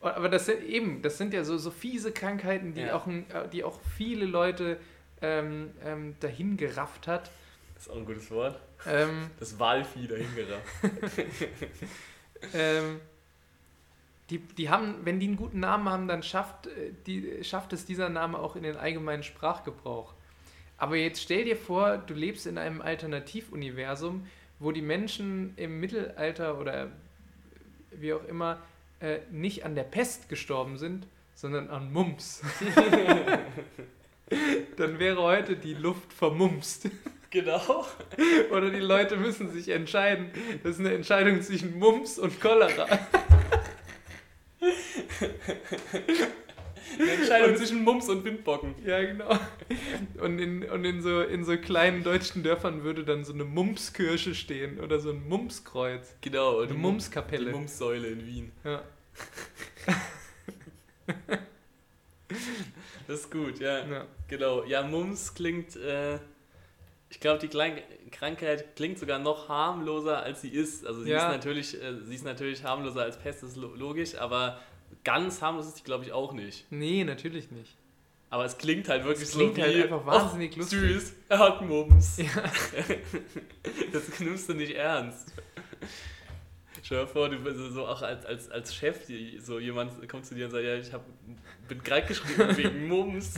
[0.00, 2.96] Aber das sind eben, das sind ja so, so fiese Krankheiten, die, Ja.
[2.96, 4.78] auch, äh, die auch viele Leute
[5.20, 7.30] ähm, ähm, dahin gerafft hat.
[7.74, 8.58] Das ist auch ein gutes Wort.
[8.86, 10.66] Ähm, Das Walvieh dahingerafft.
[12.54, 13.00] ähm,
[14.30, 17.84] die, die haben, wenn die einen guten Namen haben, dann schafft, äh, die, schafft es
[17.84, 20.14] dieser Name auch in den allgemeinen Sprachgebrauch.
[20.82, 24.26] Aber jetzt stell dir vor, du lebst in einem Alternativuniversum,
[24.58, 26.90] wo die Menschen im Mittelalter oder
[27.92, 28.58] wie auch immer
[28.98, 31.06] äh, nicht an der Pest gestorben sind,
[31.36, 32.42] sondern an Mumps.
[34.76, 36.90] dann wäre heute die Luft vermumst.
[37.30, 37.86] genau.
[38.50, 40.32] Oder die Leute müssen sich entscheiden.
[40.64, 42.88] Das ist eine Entscheidung zwischen Mumps und Cholera.
[46.98, 48.74] Eine Entscheidung zwischen Mumps und Windbocken.
[48.84, 49.38] Ja, genau.
[50.20, 54.34] Und in, und in, so, in so kleinen deutschen Dörfern würde dann so eine Mumpskirche
[54.34, 56.14] stehen oder so ein Mumpskreuz.
[56.20, 56.60] Genau.
[56.60, 57.46] Eine Mumpskapelle.
[57.46, 58.52] Die Mumpssäule in Wien.
[58.64, 58.82] Ja.
[63.06, 63.86] Das ist gut, ja.
[63.86, 64.06] Ja.
[64.28, 64.64] Genau.
[64.64, 66.18] Ja, Mums klingt, äh,
[67.10, 67.78] ich glaube, die Klein
[68.10, 70.86] Krankheit klingt sogar noch harmloser, als sie ist.
[70.86, 71.28] Also sie, Ja.
[71.28, 74.60] ist, natürlich, äh, sie ist natürlich harmloser als Pest, das ist lo- logisch, aber
[75.04, 76.66] ganz harmlos ist sie, glaube ich, auch nicht.
[76.70, 77.76] Nee, natürlich nicht.
[78.30, 81.12] Aber es klingt halt wirklich Es klingt so halt wie, einfach wahnsinnig "Och, lustig." süß,
[81.28, 82.16] er hat Mums.
[82.16, 82.24] Ja.
[83.92, 85.32] Das nimmst du nicht ernst.
[86.82, 90.24] Stell dir vor, du bist so auch als, als, als Chef, die, so jemand kommt
[90.26, 91.04] zu dir und sagt, ja, ich hab,
[91.68, 93.34] bin krank geschrieben wegen Mums.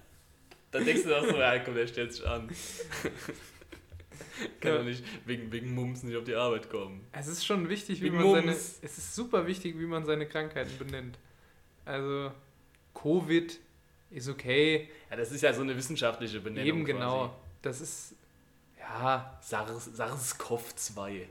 [0.70, 2.48] Dann denkst du auch so, ja komm, der stellt sich an.
[4.60, 4.78] Kann Ja.
[4.78, 7.06] doch nicht wegen, wegen Mums nicht auf die Arbeit kommen.
[7.12, 8.52] Es ist schon wichtig, wie Wegen man seine.
[8.52, 11.18] Es ist super wichtig, wie man seine Krankheiten benennt.
[11.84, 12.32] Also,
[12.94, 13.58] Covid
[14.10, 14.88] ist okay.
[15.10, 16.66] Ja, das ist ja so eine wissenschaftliche Benennung.
[16.66, 17.26] Eben genau.
[17.28, 17.32] quasi.
[17.62, 18.14] Das ist.
[18.78, 21.22] Ja, SARS, SARS-CoV-2.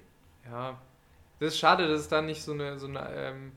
[0.49, 0.81] ja.
[1.39, 2.79] Das ist schade, dass es da nicht so eine.
[2.79, 3.51] So eine ähm,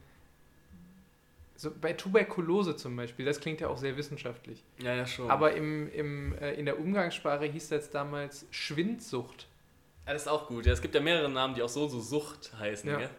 [1.59, 4.63] so bei Tuberkulose zum Beispiel, das klingt ja auch sehr wissenschaftlich.
[4.81, 5.29] Ja, ja, schon.
[5.29, 9.49] Aber im, im, äh, in der Umgangssprache hieß das damals Schwindsucht.
[10.07, 10.67] Ja, das ist auch gut.
[10.67, 12.99] Ja, es gibt ja mehrere Namen, die auch so, so Sucht heißen, Ja.
[12.99, 13.11] gell?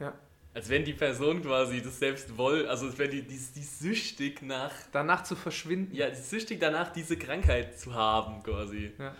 [0.00, 0.14] Ja.
[0.54, 4.40] Als wenn die Person quasi das selbst woll, also als wenn die, die, die süchtig
[4.40, 5.94] nach, Danach zu verschwinden.
[5.94, 8.92] ja, die süchtig danach, diese Krankheit zu haben, quasi.
[8.98, 9.14] Ja.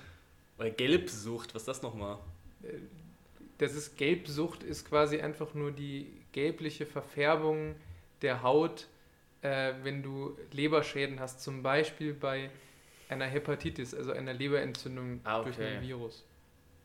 [0.59, 2.19] Oder Gelbsucht, was ist das nochmal?
[3.59, 7.75] Das ist Gelbsucht, ist quasi einfach nur die gelbliche Verfärbung
[8.25, 8.89] der Haut,
[9.43, 12.51] äh, wenn du Leberschäden hast, zum Beispiel bei
[13.09, 15.77] einer Hepatitis, also einer Leberentzündung Ah, durch okay.
[15.77, 16.25] ein Virus.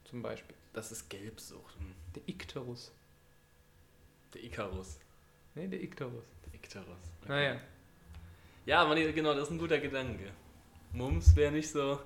[0.04, 0.56] Zum Beispiel.
[0.74, 1.76] Das ist Gelbsucht.
[1.80, 1.94] Hm.
[2.16, 2.92] Der Ikterus.
[4.34, 5.00] Der Icarus.
[5.56, 6.24] Ne, der Ikterus.
[6.46, 6.86] Der Ikterus.
[7.22, 7.30] Okay.
[7.30, 7.62] Naja.
[8.66, 10.32] Ja, man, genau, das ist ein guter Gedanke.
[10.92, 12.00] Mums wäre nicht so.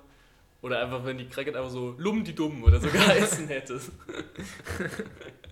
[0.62, 3.78] Oder einfach, wenn die Krankheit einfach so Lum die Dumm oder so geheißen hätte.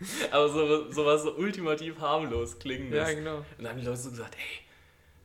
[0.30, 2.98] Aber so, sowas so ultimativ harmlos klingendes.
[2.98, 3.38] Ja, genau.
[3.38, 4.60] Und dann haben die Leute so gesagt, hey,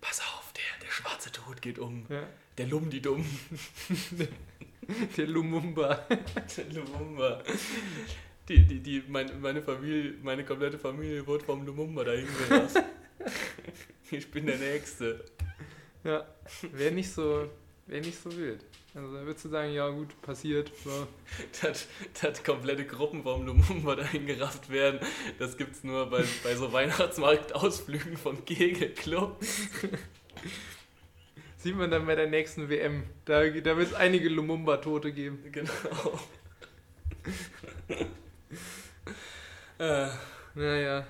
[0.01, 2.05] pass auf, der, der schwarze Tod geht um.
[2.09, 2.23] Ja.
[2.57, 3.25] Der Lum die Dumm.
[5.17, 5.95] Der Lumumba.
[6.57, 7.41] Der Lumumba.
[8.49, 12.83] Die, die, die, mein, meine Familie, meine komplette Familie wurde vom Lumumba dahin gelassen.
[14.11, 15.23] ich bin der Nächste.
[16.03, 16.27] Ja.
[16.73, 17.49] Wäre nicht so,
[17.87, 18.65] wäre nicht so wild.
[18.95, 20.71] Also da würdest du sagen, ja gut, passiert.
[20.85, 21.07] Ja.
[21.61, 21.87] dass,
[22.21, 24.99] dass komplette Gruppen vom Lumumba dahin gerafft werden.
[25.39, 29.67] Das gibt's nur bei, bei so Weihnachtsmarktausflügen von Kegelclubs.
[31.57, 33.03] Sieht man dann bei der nächsten WM.
[33.25, 35.43] Da, da wird es einige Lumumba-Tote geben.
[35.51, 35.71] Genau.
[39.79, 40.07] äh,
[40.55, 41.07] Naja,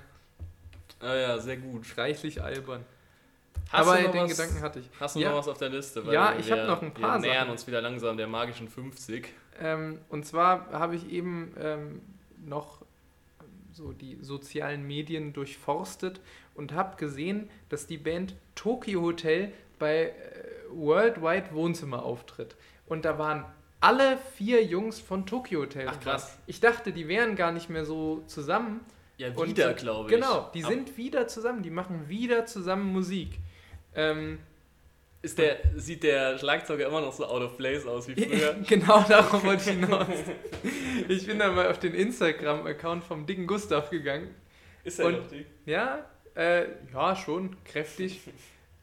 [1.01, 1.97] ah ja, sehr gut.
[1.97, 2.85] reichlich albern.
[3.71, 4.89] Hast Aber du noch den was, Gedanken hatte ich.
[4.99, 5.29] Hast du Ja.
[5.31, 6.03] noch was auf der Liste?
[6.11, 7.51] Ja, ich wir- hab noch ein paar Wir nähern Sachen.
[7.51, 9.29] uns wieder langsam der magischen 50.
[9.59, 12.01] Ähm, und zwar habe ich eben ähm,
[12.45, 12.83] noch
[13.71, 16.21] so die sozialen Medien durchforstet
[16.53, 20.13] und habe gesehen, dass die Band Tokyo Hotel bei äh,
[20.69, 22.55] Worldwide Wohnzimmer auftritt.
[22.85, 23.45] Und da waren
[23.79, 25.87] alle vier Jungs von Tokyo Hotel.
[25.89, 26.37] Ach, krass.
[26.45, 28.81] Ich dachte, die wären gar nicht mehr so zusammen.
[29.17, 30.15] Ja, wieder, glaube ich.
[30.15, 33.39] Genau, die sind wieder zusammen, die machen wieder zusammen Musik.
[33.95, 34.39] Ähm,
[35.21, 38.55] Ist der, sieht der Schlagzeuger immer noch so out of place aus wie früher?
[38.67, 40.07] genau darauf wollte ich hinaus.
[41.07, 44.35] Ich bin dann mal auf den Instagram-Account vom dicken Gustav gegangen.
[44.83, 45.45] Ist er noch dick?
[45.65, 48.21] Ja, äh, ja, schon, kräftig.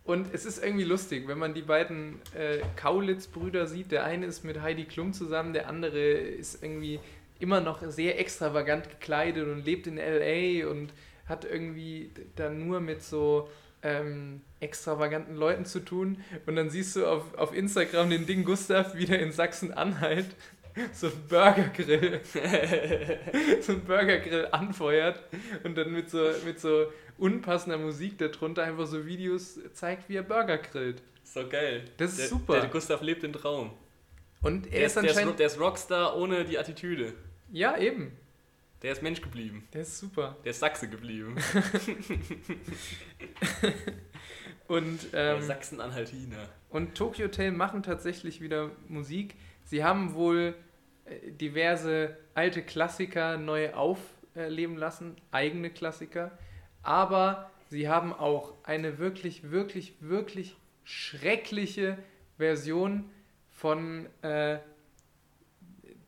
[0.05, 3.93] Und es ist irgendwie lustig, wenn man die beiden äh, Kaulitz-Brüder sieht.
[3.93, 7.01] Der eine ist mit Heidi Klum zusammen, der andere ist irgendwie
[7.39, 10.69] immer noch sehr extravagant gekleidet und lebt in L.A.
[10.69, 10.93] und
[11.27, 13.49] hat irgendwie dann nur mit so
[13.83, 16.23] ähm, extravaganten Leuten zu tun.
[16.47, 20.37] Und dann siehst du auf, auf Instagram den Ding Gustav wieder in Sachsen-Anhalt
[20.93, 22.21] so einen Burgergrill,
[23.61, 25.23] so einen Burgergrill anfeuert
[25.65, 26.87] und dann mit so, mit so
[27.19, 31.03] unpassender Musik darunter einfach so Videos zeigt, wie er Burger grillt.
[31.23, 31.85] Ist doch geil.
[31.97, 32.61] Das ist der, super.
[32.61, 33.73] Der Gustav lebt den Traum.
[34.43, 35.39] Und er Der ist ist, der, ist, anscheinend...
[35.39, 37.13] der ist Rockstar ohne die Attitüde.
[37.53, 38.17] ja, eben.
[38.83, 39.69] Der ist Mensch geblieben.
[39.73, 40.37] Der ist super.
[40.45, 41.37] Der ist Sachse geblieben.
[44.69, 46.49] Und, ähm, Sachsen-Anhaltiner.
[46.69, 49.35] und Tokyo Hotel machen tatsächlich wieder Musik.
[49.65, 50.55] Sie haben wohl
[51.07, 56.39] äh, diverse alte Klassiker neu aufleben lassen, eigene Klassiker.
[56.85, 60.55] Aber sie haben auch eine wirklich, wirklich, wirklich
[60.85, 61.99] schreckliche
[62.39, 63.11] Version
[63.51, 64.61] von äh,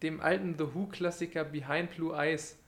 [0.03, 2.62] dem alten The Who-Klassiker Behind Blue Eyes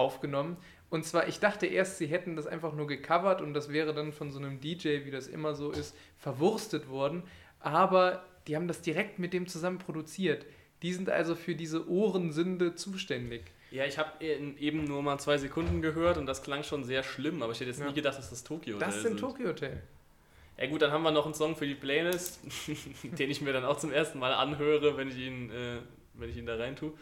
[0.00, 0.56] aufgenommen.
[0.90, 4.12] Und zwar, ich dachte erst, sie hätten das einfach nur gecovert und das wäre dann
[4.12, 7.22] von so einem DJ, wie das immer so ist, verwurstet worden.
[7.60, 10.44] Aber die haben das direkt mit dem zusammen produziert.
[10.82, 13.42] Die sind also für diese Ohrensünde zuständig.
[13.70, 17.40] Ja, ich habe eben nur mal zwei Sekunden gehört und das klang schon sehr schlimm,
[17.42, 17.86] aber ich hätte jetzt Ja.
[17.86, 19.80] nie gedacht, dass das Tokio Das Hotel sind Tokyo Hotel.
[20.58, 22.40] Ja gut, dann haben wir noch einen Song für die Playlist,
[23.04, 25.78] den ich mir dann auch zum ersten Mal anhöre, wenn ich ihn, äh,
[26.14, 26.92] wenn ich ihn da rein tue,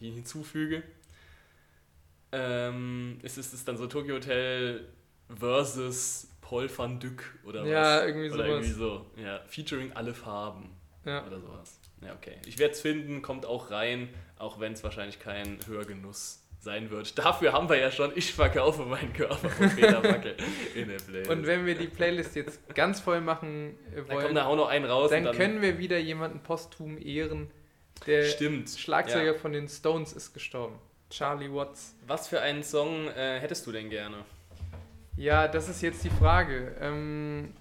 [0.00, 0.82] ihn hinzufüge.
[2.32, 4.88] Ähm, ist es dann so Tokyo Hotel
[5.38, 7.68] versus Paul van Dyck oder was?
[7.68, 8.48] Ja, irgendwie oder sowas.
[8.48, 9.06] irgendwie so.
[9.22, 10.70] Ja, featuring alle Farben
[11.04, 11.26] Ja.
[11.26, 11.78] oder sowas.
[12.00, 12.36] Ja, okay.
[12.46, 14.08] Ich werde es finden, kommt auch rein,
[14.38, 17.18] auch wenn es wahrscheinlich kein Hörgenuss sein wird.
[17.18, 20.02] Dafür haben wir ja schon Ich verkaufe meinen Körper von Peter
[20.74, 21.30] in der Playlist.
[21.30, 24.56] Und wenn wir die Playlist jetzt ganz voll machen äh, dann kommt wollen, da auch
[24.56, 25.10] noch einen raus.
[25.10, 27.50] dann, und können wir wieder jemanden posthum ehren.
[28.06, 28.70] Der Stimmt.
[28.70, 29.38] Schlagzeuger Ja.
[29.38, 30.76] von den Stones ist gestorben.
[31.12, 31.94] Charlie Watts.
[32.06, 34.24] Was für einen Song äh, hättest du denn gerne?
[35.16, 36.74] Ja, das ist jetzt die Frage.
[36.80, 37.52] Ähm,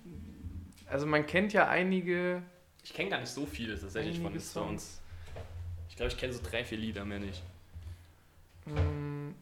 [0.88, 2.42] also man kennt ja einige.
[2.84, 5.02] Ich kenne gar nicht so viele tatsächlich von den Stones.
[5.90, 7.44] Ich glaube, ich kenne so drei, vier Lieder mehr nicht.
[8.68, 9.36] Ähm,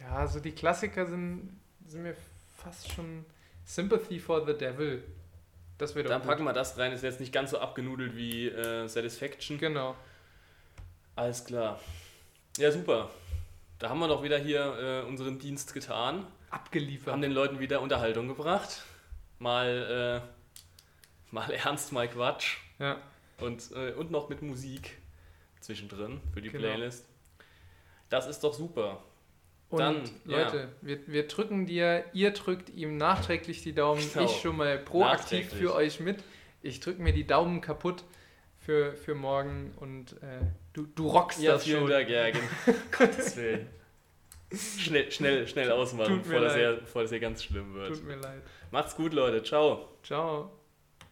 [0.00, 2.16] ja, so die Klassiker sind, sind mir
[2.56, 3.26] fast schon
[3.66, 5.04] Sympathy for the Devil.
[5.76, 6.30] Das wäre doch Dann gut.
[6.30, 6.92] packen wir das rein.
[6.92, 9.58] Ist jetzt nicht ganz so abgenudelt wie äh, Satisfaction.
[9.58, 9.94] Genau.
[11.16, 11.78] Alles klar.
[12.60, 13.10] Ja, super.
[13.78, 16.26] Da haben wir doch wieder hier äh, unseren Dienst getan.
[16.50, 17.10] Abgeliefert.
[17.12, 18.82] Haben den Leuten wieder Unterhaltung gebracht.
[19.38, 22.58] Mal, äh, mal ernst, mal Quatsch.
[22.78, 23.00] ja.
[23.38, 24.98] Und, äh, und noch mit Musik
[25.60, 26.64] zwischendrin für die Genau.
[26.64, 27.06] Playlist.
[28.10, 29.02] Das ist doch super.
[29.70, 30.42] Und Dann, ja.
[30.42, 34.26] Leute, wir, wir drücken dir, ihr drückt ihm nachträglich die Daumen, Genau.
[34.26, 36.22] ich schon mal proaktiv für euch mit.
[36.60, 38.04] Ich drücke mir die Daumen kaputt
[38.58, 40.40] für, für morgen und äh,
[40.72, 41.90] du, du rockst Ja, das vielen schon.
[41.90, 42.44] Dank, ja, genau.
[42.98, 43.68] Gottes Willen.
[44.52, 47.94] Schnell, schnell, schnell ausmachen, bevor das, hier, bevor das hier ganz schlimm wird.
[47.94, 48.42] Tut mir leid.
[48.72, 49.42] Macht's gut, Leute.
[49.44, 49.96] Ciao.
[50.02, 50.59] Ciao.